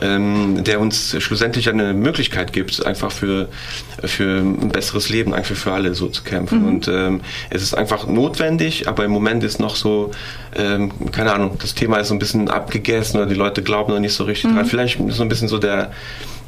ähm, 0.00 0.64
der 0.64 0.80
uns 0.80 1.16
schlussendlich 1.22 1.68
eine 1.68 1.94
Möglichkeit 1.94 2.52
gibt, 2.52 2.84
einfach 2.84 3.12
für, 3.12 3.48
für 4.04 4.40
ein 4.40 4.70
besseres 4.70 5.08
Leben, 5.08 5.34
einfach 5.34 5.56
für 5.56 5.72
alle 5.72 5.94
so 5.94 6.08
zu 6.08 6.22
kämpfen. 6.22 6.62
Mhm. 6.62 6.68
Und 6.68 6.88
ähm, 6.88 7.20
es 7.50 7.62
ist 7.62 7.74
einfach 7.74 8.06
notwendig, 8.06 8.88
aber 8.88 9.04
im 9.04 9.10
Moment 9.10 9.44
ist 9.44 9.60
noch 9.60 9.76
so, 9.76 10.10
ähm, 10.56 10.90
keine 11.12 11.32
Ahnung, 11.32 11.56
das 11.60 11.74
Thema 11.74 11.98
ist 11.98 12.08
so 12.08 12.14
ein 12.14 12.18
bisschen 12.18 12.48
abgegessen 12.48 13.18
oder 13.18 13.26
die 13.28 13.34
Leute 13.34 13.62
glauben 13.62 13.92
noch 13.92 14.00
nicht 14.00 14.14
so 14.14 14.24
richtig 14.24 14.50
mhm. 14.50 14.56
dran. 14.56 14.66
Vielleicht 14.66 15.00
ist 15.00 15.16
so 15.16 15.22
ein 15.22 15.28
bisschen 15.28 15.48
so 15.48 15.58
der 15.58 15.90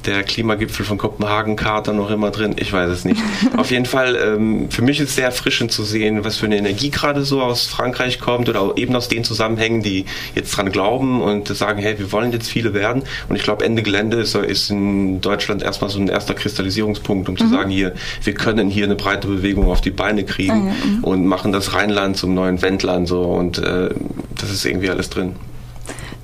der 0.06 0.22
Klimagipfel 0.22 0.84
von 0.84 0.98
Kopenhagen 0.98 1.56
Kater 1.56 1.92
noch 1.92 2.10
immer 2.10 2.30
drin? 2.30 2.54
Ich 2.58 2.72
weiß 2.72 2.90
es 2.90 3.04
nicht. 3.04 3.20
Auf 3.56 3.70
jeden 3.70 3.86
Fall, 3.86 4.16
ähm, 4.16 4.70
für 4.70 4.82
mich 4.82 5.00
ist 5.00 5.14
sehr 5.14 5.26
erfrischend 5.26 5.72
zu 5.72 5.84
sehen, 5.84 6.24
was 6.24 6.36
für 6.36 6.46
eine 6.46 6.56
Energie 6.56 6.90
gerade 6.90 7.24
so 7.24 7.42
aus 7.42 7.66
Frankreich 7.66 8.18
kommt 8.18 8.48
oder 8.48 8.72
eben 8.76 8.94
aus 8.96 9.08
den 9.08 9.24
Zusammenhängen, 9.24 9.82
die 9.82 10.04
jetzt 10.34 10.56
dran 10.56 10.70
glauben 10.72 11.20
und 11.20 11.48
sagen, 11.48 11.80
hey, 11.80 11.98
wir 11.98 12.12
wollen 12.12 12.32
jetzt 12.32 12.48
viele 12.48 12.74
werden. 12.74 13.02
Und 13.28 13.36
ich 13.36 13.42
glaube, 13.42 13.64
Ende 13.64 13.82
Gelände 13.82 14.18
ist, 14.18 14.34
ist 14.34 14.70
in 14.70 15.20
Deutschland 15.20 15.62
erstmal 15.62 15.90
so 15.90 15.98
ein 15.98 16.08
erster 16.08 16.34
Kristallisierungspunkt, 16.34 17.28
um 17.28 17.34
mhm. 17.34 17.38
zu 17.38 17.48
sagen, 17.48 17.70
hier, 17.70 17.92
wir 18.22 18.34
können 18.34 18.68
hier 18.68 18.84
eine 18.84 18.96
breite 18.96 19.28
Bewegung 19.28 19.70
auf 19.70 19.80
die 19.80 19.90
Beine 19.90 20.24
kriegen 20.24 20.70
ah, 20.70 20.86
mhm. 20.86 21.04
und 21.04 21.26
machen 21.26 21.52
das 21.52 21.74
Rheinland 21.74 22.16
zum 22.16 22.34
neuen 22.34 22.62
Wendland 22.62 23.08
so 23.08 23.22
und 23.22 23.58
äh, 23.58 23.90
das 24.36 24.50
ist 24.50 24.64
irgendwie 24.64 24.90
alles 24.90 25.10
drin. 25.10 25.36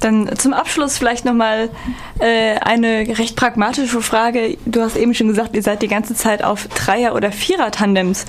Dann 0.01 0.37
zum 0.37 0.53
Abschluss 0.53 0.97
vielleicht 0.97 1.25
nochmal 1.25 1.71
äh, 2.21 2.57
eine 2.61 3.19
recht 3.19 3.35
pragmatische 3.35 4.01
Frage. 4.01 4.57
Du 4.65 4.81
hast 4.81 4.97
eben 4.97 5.13
schon 5.13 5.27
gesagt, 5.27 5.57
ihr 5.57 5.63
seid 5.63 5.83
die 5.83 5.89
ganze 5.89 6.15
Zeit 6.15 6.45
auf 6.45 6.69
Dreier- 6.69 7.15
oder 7.15 7.33
Vierer-Tandems 7.33 8.27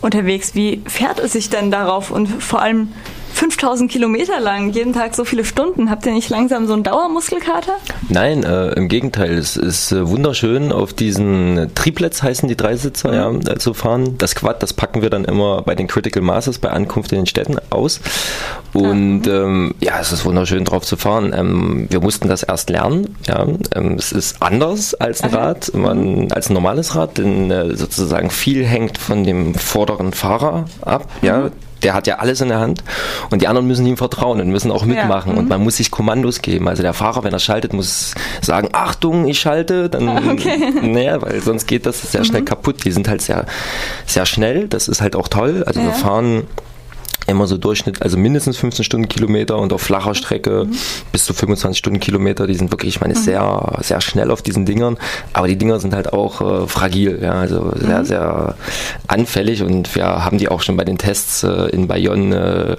unterwegs. 0.00 0.54
Wie 0.54 0.82
fährt 0.86 1.18
es 1.18 1.32
sich 1.32 1.50
denn 1.50 1.72
darauf 1.72 2.12
und 2.12 2.28
vor 2.28 2.62
allem 2.62 2.92
5000 3.38 3.88
Kilometer 3.88 4.40
lang, 4.40 4.70
jeden 4.70 4.92
Tag 4.92 5.14
so 5.14 5.24
viele 5.24 5.44
Stunden. 5.44 5.90
Habt 5.90 6.04
ihr 6.06 6.12
nicht 6.12 6.28
langsam 6.28 6.66
so 6.66 6.72
einen 6.72 6.82
Dauermuskelkater? 6.82 7.74
Nein, 8.08 8.42
äh, 8.42 8.70
im 8.70 8.88
Gegenteil. 8.88 9.38
Es 9.38 9.56
ist 9.56 9.92
äh, 9.92 10.08
wunderschön, 10.08 10.72
auf 10.72 10.92
diesen 10.92 11.70
Triplets 11.76 12.20
heißen 12.20 12.48
die 12.48 12.56
Dreisitzer, 12.56 13.30
mhm. 13.30 13.40
ja, 13.42 13.56
zu 13.56 13.74
fahren. 13.74 14.18
Das 14.18 14.34
Quad, 14.34 14.60
das 14.64 14.72
packen 14.72 15.02
wir 15.02 15.10
dann 15.10 15.24
immer 15.24 15.62
bei 15.62 15.76
den 15.76 15.86
Critical 15.86 16.20
Masses 16.20 16.58
bei 16.58 16.70
Ankunft 16.70 17.12
in 17.12 17.18
den 17.18 17.26
Städten 17.26 17.58
aus. 17.70 18.00
Und 18.72 19.22
mhm. 19.22 19.32
ähm, 19.32 19.74
ja, 19.78 20.00
es 20.00 20.10
ist 20.10 20.24
wunderschön 20.24 20.64
drauf 20.64 20.84
zu 20.84 20.96
fahren. 20.96 21.32
Ähm, 21.32 21.86
wir 21.90 22.00
mussten 22.00 22.26
das 22.26 22.42
erst 22.42 22.70
lernen. 22.70 23.16
Ja. 23.28 23.46
Ähm, 23.72 23.94
es 23.96 24.10
ist 24.10 24.42
anders 24.42 24.94
als 24.94 25.20
ein 25.20 25.30
Rad, 25.30 25.72
man, 25.74 26.22
mhm. 26.22 26.28
als 26.32 26.50
ein 26.50 26.54
normales 26.54 26.96
Rad, 26.96 27.18
denn 27.18 27.52
äh, 27.52 27.76
sozusagen 27.76 28.30
viel 28.30 28.66
hängt 28.66 28.98
von 28.98 29.22
dem 29.22 29.54
vorderen 29.54 30.12
Fahrer 30.12 30.64
ab. 30.80 31.08
Ja. 31.22 31.38
Mhm 31.38 31.52
der 31.82 31.94
hat 31.94 32.06
ja 32.06 32.16
alles 32.16 32.40
in 32.40 32.48
der 32.48 32.60
Hand 32.60 32.82
und 33.30 33.42
die 33.42 33.48
anderen 33.48 33.66
müssen 33.66 33.86
ihm 33.86 33.96
vertrauen 33.96 34.40
und 34.40 34.48
müssen 34.48 34.70
auch 34.70 34.84
mitmachen 34.84 35.32
ja. 35.32 35.38
und 35.38 35.44
mhm. 35.44 35.48
man 35.50 35.62
muss 35.62 35.76
sich 35.76 35.90
Kommandos 35.90 36.42
geben. 36.42 36.68
Also 36.68 36.82
der 36.82 36.94
Fahrer, 36.94 37.24
wenn 37.24 37.32
er 37.32 37.38
schaltet, 37.38 37.72
muss 37.72 38.14
sagen, 38.40 38.68
Achtung, 38.72 39.28
ich 39.28 39.40
schalte, 39.40 39.88
dann, 39.88 40.28
okay. 40.30 40.72
naja, 40.82 41.20
weil 41.22 41.40
sonst 41.40 41.66
geht 41.66 41.86
das 41.86 42.12
sehr 42.12 42.24
schnell 42.24 42.42
mhm. 42.42 42.46
kaputt. 42.46 42.84
Die 42.84 42.92
sind 42.92 43.08
halt 43.08 43.22
sehr, 43.22 43.46
sehr 44.06 44.26
schnell, 44.26 44.68
das 44.68 44.88
ist 44.88 45.00
halt 45.00 45.16
auch 45.16 45.28
toll. 45.28 45.64
Also 45.66 45.80
ja. 45.80 45.86
wir 45.86 45.92
fahren 45.92 46.44
immer 47.28 47.46
so 47.46 47.58
Durchschnitt, 47.58 48.02
also 48.02 48.16
mindestens 48.16 48.56
15 48.56 48.84
Stundenkilometer 48.84 49.58
und 49.58 49.72
auf 49.72 49.82
flacher 49.82 50.14
Strecke 50.14 50.64
mhm. 50.64 50.76
bis 51.12 51.24
zu 51.24 51.34
25 51.34 51.78
Stundenkilometer. 51.78 52.46
Die 52.46 52.54
sind 52.54 52.70
wirklich, 52.70 52.96
ich 52.96 53.00
meine, 53.00 53.14
mhm. 53.14 53.18
sehr, 53.18 53.78
sehr 53.82 54.00
schnell 54.00 54.30
auf 54.30 54.42
diesen 54.42 54.66
Dingern. 54.66 54.96
Aber 55.32 55.46
die 55.46 55.56
Dinger 55.56 55.78
sind 55.80 55.94
halt 55.94 56.12
auch 56.12 56.40
äh, 56.40 56.66
fragil, 56.66 57.20
ja, 57.22 57.32
also 57.32 57.72
sehr, 57.76 58.00
mhm. 58.00 58.04
sehr 58.04 58.54
anfällig 59.06 59.62
und 59.62 59.94
wir 59.94 60.24
haben 60.24 60.38
die 60.38 60.48
auch 60.48 60.62
schon 60.62 60.76
bei 60.76 60.84
den 60.84 60.98
Tests 60.98 61.42
äh, 61.42 61.68
in 61.68 61.86
Bayonne 61.86 62.34
äh, 62.34 62.76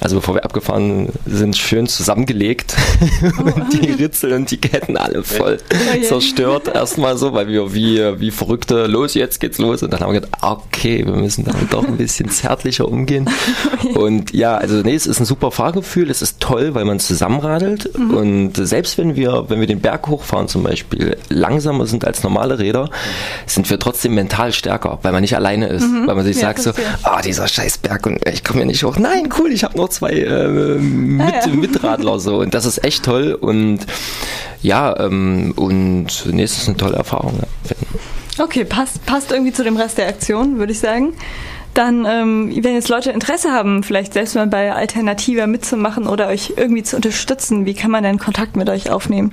Also 0.00 0.16
bevor 0.16 0.34
wir 0.34 0.44
abgefahren 0.44 1.08
sind, 1.26 1.56
schön 1.56 1.86
zusammengelegt 1.86 2.74
und 3.38 3.72
die 3.72 3.90
Ritzel 3.90 4.32
und 4.32 4.50
die 4.50 4.58
Ketten 4.58 4.96
alle 4.96 5.22
voll 5.22 5.58
oh 5.72 6.02
zerstört. 6.02 6.68
Erstmal 6.68 7.16
so, 7.16 7.32
weil 7.32 7.48
wir 7.48 7.74
wie, 7.74 7.98
wie 8.20 8.30
Verrückte, 8.30 8.86
los, 8.86 9.14
jetzt 9.14 9.40
geht's 9.40 9.58
los. 9.58 9.82
Und 9.82 9.92
dann 9.92 10.00
haben 10.00 10.12
wir 10.12 10.20
gedacht, 10.20 10.42
okay, 10.42 11.04
wir 11.04 11.14
müssen 11.14 11.44
damit 11.44 11.72
doch 11.72 11.86
ein 11.86 11.96
bisschen 11.96 12.30
zärtlicher 12.30 12.88
umgehen. 12.88 13.28
Und 13.94 14.32
ja, 14.32 14.56
also 14.56 14.76
nee, 14.76 14.94
es 14.94 15.06
ist 15.06 15.20
ein 15.20 15.24
super 15.24 15.50
Fahrgefühl, 15.50 16.10
es 16.10 16.22
ist 16.22 16.40
toll, 16.40 16.74
weil 16.74 16.84
man 16.84 17.00
zusammenradelt. 17.00 17.96
Mhm. 17.98 18.14
Und 18.14 18.52
selbst 18.54 18.98
wenn 18.98 19.16
wir, 19.16 19.46
wenn 19.48 19.60
wir 19.60 19.66
den 19.66 19.80
Berg 19.80 20.08
hochfahren 20.08 20.48
zum 20.48 20.62
Beispiel, 20.62 21.16
langsamer 21.28 21.86
sind 21.86 22.04
als 22.04 22.22
normale 22.22 22.58
Räder, 22.58 22.90
sind 23.46 23.68
wir 23.70 23.78
trotzdem 23.78 24.14
mental 24.14 24.52
stärker, 24.52 24.98
weil 25.02 25.12
man 25.12 25.22
nicht 25.22 25.36
alleine 25.36 25.68
ist. 25.68 25.86
Mhm. 25.86 26.06
Weil 26.06 26.14
man 26.14 26.24
sich 26.24 26.36
ja, 26.36 26.42
sagt 26.42 26.60
so, 26.60 26.70
ah, 27.02 27.16
oh, 27.18 27.22
dieser 27.24 27.48
scheiß 27.48 27.78
Berg 27.78 28.06
und 28.06 28.18
ich 28.28 28.44
komme 28.44 28.60
hier 28.60 28.66
nicht 28.66 28.84
hoch. 28.84 28.96
Nein, 28.98 29.28
cool, 29.38 29.52
ich 29.52 29.64
habe 29.64 29.76
noch 29.76 29.88
zwei 29.88 30.12
äh, 30.12 30.48
mit, 30.48 31.26
ah, 31.26 31.46
ja. 31.46 31.52
Mitradler 31.54 32.18
so. 32.18 32.38
Und 32.38 32.54
das 32.54 32.66
ist 32.66 32.84
echt 32.84 33.04
toll. 33.04 33.32
Und 33.34 33.80
ja, 34.62 34.98
ähm, 34.98 35.52
und 35.56 36.26
nee, 36.26 36.42
es 36.42 36.56
ist 36.56 36.68
eine 36.68 36.76
tolle 36.76 36.96
Erfahrung. 36.96 37.38
Ja. 37.38 38.44
Okay, 38.44 38.64
passt, 38.64 39.04
passt 39.04 39.30
irgendwie 39.30 39.52
zu 39.52 39.62
dem 39.62 39.76
Rest 39.76 39.98
der 39.98 40.08
Aktion, 40.08 40.58
würde 40.58 40.72
ich 40.72 40.78
sagen 40.78 41.12
dann, 41.74 42.04
ähm, 42.04 42.52
wenn 42.62 42.74
jetzt 42.74 42.88
Leute 42.88 43.10
Interesse 43.10 43.52
haben, 43.52 43.82
vielleicht 43.82 44.12
selbst 44.12 44.34
mal 44.34 44.46
bei 44.46 44.72
Alternativa 44.72 45.46
mitzumachen 45.46 46.06
oder 46.06 46.28
euch 46.28 46.54
irgendwie 46.56 46.82
zu 46.82 46.96
unterstützen, 46.96 47.66
wie 47.66 47.74
kann 47.74 47.90
man 47.90 48.02
denn 48.02 48.18
Kontakt 48.18 48.56
mit 48.56 48.68
euch 48.68 48.90
aufnehmen? 48.90 49.30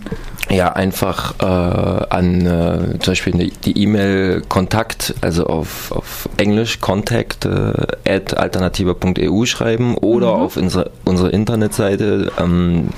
Ja, 0.51 0.73
einfach 0.73 1.35
äh, 1.39 1.45
an 1.45 2.45
äh, 2.45 2.99
zum 2.99 3.11
Beispiel 3.11 3.51
die 3.63 3.83
E-Mail 3.83 4.41
Kontakt, 4.49 5.13
also 5.21 5.45
auf, 5.45 5.91
auf 5.91 6.27
Englisch 6.37 6.79
contact 6.79 7.45
äh, 7.45 7.73
at 8.07 8.35
alternativa.eu 8.35 9.45
schreiben 9.45 9.95
oder 9.95 10.35
mhm. 10.35 10.41
auf 10.41 10.57
unsere, 10.57 10.89
unsere 11.05 11.29
Internetseite 11.29 12.31
ähm, 12.39 12.89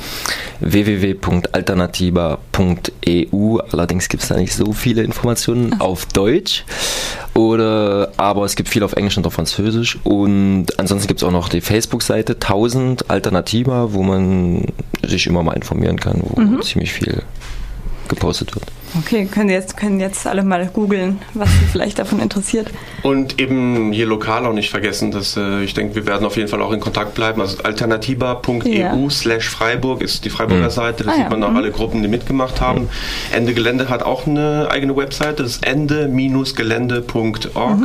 www.alternativa.eu. 0.61 3.57
Allerdings 3.71 4.07
gibt 4.07 4.23
es 4.23 4.29
da 4.29 4.37
nicht 4.37 4.55
so 4.55 4.71
viele 4.71 5.03
Informationen 5.03 5.75
Ach. 5.75 5.81
auf 5.81 6.05
Deutsch. 6.05 6.63
Oder, 7.33 8.11
aber 8.17 8.45
es 8.45 8.55
gibt 8.55 8.69
viel 8.69 8.83
auf 8.83 8.93
Englisch 8.93 9.17
und 9.17 9.27
auf 9.27 9.33
Französisch. 9.33 9.99
Und 10.03 10.67
ansonsten 10.77 11.07
gibt 11.07 11.21
es 11.21 11.27
auch 11.27 11.31
noch 11.31 11.49
die 11.49 11.61
Facebook-Seite 11.61 12.33
1000 12.33 13.09
Alternativa, 13.09 13.93
wo 13.93 14.03
man 14.03 14.67
sich 15.03 15.25
immer 15.27 15.43
mal 15.43 15.53
informieren 15.53 15.99
kann, 15.99 16.21
wo 16.23 16.39
mhm. 16.39 16.61
ziemlich 16.61 16.93
viel 16.93 17.23
gepostet 18.11 18.53
wird. 18.53 18.65
Okay, 18.99 19.25
können 19.25 19.49
jetzt, 19.49 19.77
können 19.77 20.01
jetzt 20.01 20.27
alle 20.27 20.43
mal 20.43 20.67
googeln, 20.67 21.19
was 21.33 21.49
Sie 21.49 21.65
vielleicht 21.71 21.97
davon 21.97 22.19
interessiert. 22.19 22.69
Und 23.03 23.39
eben 23.39 23.93
hier 23.93 24.05
lokal 24.05 24.45
auch 24.45 24.53
nicht 24.53 24.69
vergessen, 24.69 25.11
dass 25.11 25.37
äh, 25.37 25.63
ich 25.63 25.73
denke, 25.73 25.95
wir 25.95 26.05
werden 26.05 26.25
auf 26.25 26.35
jeden 26.35 26.49
Fall 26.49 26.61
auch 26.61 26.73
in 26.73 26.81
Kontakt 26.81 27.15
bleiben. 27.15 27.39
Also 27.39 27.63
alternativa.eu 27.63 29.09
slash 29.09 29.49
Freiburg 29.49 30.01
ist 30.01 30.25
die 30.25 30.29
Freiburger 30.29 30.65
mhm. 30.65 30.71
Seite, 30.71 31.05
da 31.05 31.11
ah, 31.11 31.15
sieht 31.15 31.29
man 31.29 31.39
ja. 31.39 31.47
auch 31.47 31.51
mhm. 31.51 31.57
alle 31.57 31.71
Gruppen, 31.71 32.01
die 32.01 32.09
mitgemacht 32.09 32.59
haben. 32.59 32.81
Mhm. 32.81 32.89
Ende 33.33 33.53
Gelände 33.53 33.87
hat 33.87 34.03
auch 34.03 34.27
eine 34.27 34.67
eigene 34.69 34.97
Webseite, 34.97 35.43
das 35.43 35.53
ist 35.53 35.65
ende-gelände.org. 35.65 37.79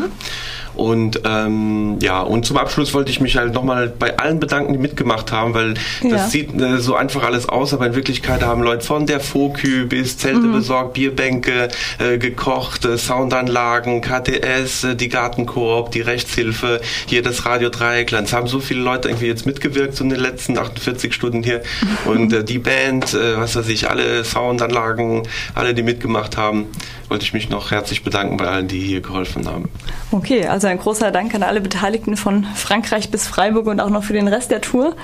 Und 0.76 1.22
ähm, 1.24 1.98
ja, 2.00 2.20
und 2.20 2.44
zum 2.44 2.58
Abschluss 2.58 2.92
wollte 2.92 3.10
ich 3.10 3.20
mich 3.20 3.36
halt 3.36 3.54
nochmal 3.54 3.88
bei 3.88 4.18
allen 4.18 4.38
bedanken, 4.38 4.74
die 4.74 4.78
mitgemacht 4.78 5.32
haben, 5.32 5.54
weil 5.54 5.74
ja. 6.02 6.10
das 6.10 6.30
sieht 6.30 6.60
äh, 6.60 6.78
so 6.78 6.94
einfach 6.94 7.24
alles 7.24 7.48
aus, 7.48 7.72
aber 7.72 7.86
in 7.86 7.94
Wirklichkeit 7.94 8.42
haben 8.42 8.62
Leute 8.62 8.84
von 8.84 9.06
der 9.06 9.20
Fokü 9.20 9.86
bis 9.86 10.18
Zelte 10.18 10.40
mhm. 10.40 10.52
besorgt, 10.52 10.94
Bierbänke 10.94 11.68
äh, 11.98 12.18
gekocht, 12.18 12.84
äh, 12.84 12.98
Soundanlagen, 12.98 14.02
KTS, 14.02 14.84
äh, 14.84 14.96
die 14.96 15.08
Gartenkoop, 15.08 15.90
die 15.92 16.02
Rechtshilfe, 16.02 16.80
hier 17.06 17.22
das 17.22 17.46
Radio 17.46 17.70
Dreieckland. 17.70 18.28
Es 18.28 18.32
haben 18.34 18.46
so 18.46 18.60
viele 18.60 18.80
Leute 18.80 19.08
irgendwie 19.08 19.26
jetzt 19.26 19.46
mitgewirkt 19.46 19.96
so 19.96 20.04
in 20.04 20.10
den 20.10 20.20
letzten 20.20 20.58
48 20.58 21.14
Stunden 21.14 21.42
hier. 21.42 21.62
Und 22.04 22.32
äh, 22.32 22.44
die 22.44 22.58
Band, 22.58 23.14
äh, 23.14 23.38
was 23.38 23.56
weiß 23.56 23.68
ich, 23.68 23.88
alle 23.88 24.24
Soundanlagen, 24.24 25.22
alle, 25.54 25.72
die 25.74 25.82
mitgemacht 25.82 26.36
haben, 26.36 26.66
wollte 27.08 27.24
ich 27.24 27.32
mich 27.32 27.48
noch 27.48 27.70
herzlich 27.70 28.02
bedanken 28.02 28.36
bei 28.36 28.46
allen, 28.46 28.68
die 28.68 28.80
hier 28.80 29.00
geholfen 29.00 29.46
haben. 29.46 29.68
Okay, 30.10 30.46
also 30.46 30.65
ein 30.68 30.79
großer 30.79 31.11
Dank 31.11 31.35
an 31.35 31.42
alle 31.42 31.61
Beteiligten 31.61 32.16
von 32.16 32.44
Frankreich 32.55 33.11
bis 33.11 33.26
Freiburg 33.26 33.66
und 33.66 33.81
auch 33.81 33.90
noch 33.90 34.05
für 34.05 34.12
den 34.12 34.29
Rest 34.29 34.50
der 34.50 34.61
Tour. 34.61 34.94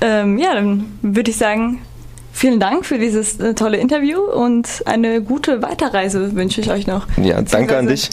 Ähm, 0.00 0.38
ja, 0.38 0.54
dann 0.54 0.98
würde 1.02 1.30
ich 1.30 1.36
sagen, 1.36 1.80
vielen 2.32 2.60
Dank 2.60 2.86
für 2.86 2.98
dieses 2.98 3.40
äh, 3.40 3.54
tolle 3.54 3.78
Interview 3.78 4.20
und 4.20 4.82
eine 4.86 5.20
gute 5.22 5.60
Weiterreise 5.62 6.34
wünsche 6.36 6.60
ich 6.60 6.70
euch 6.70 6.86
noch. 6.86 7.06
Ja, 7.16 7.42
danke 7.42 7.76
an 7.76 7.88
dich. 7.88 8.06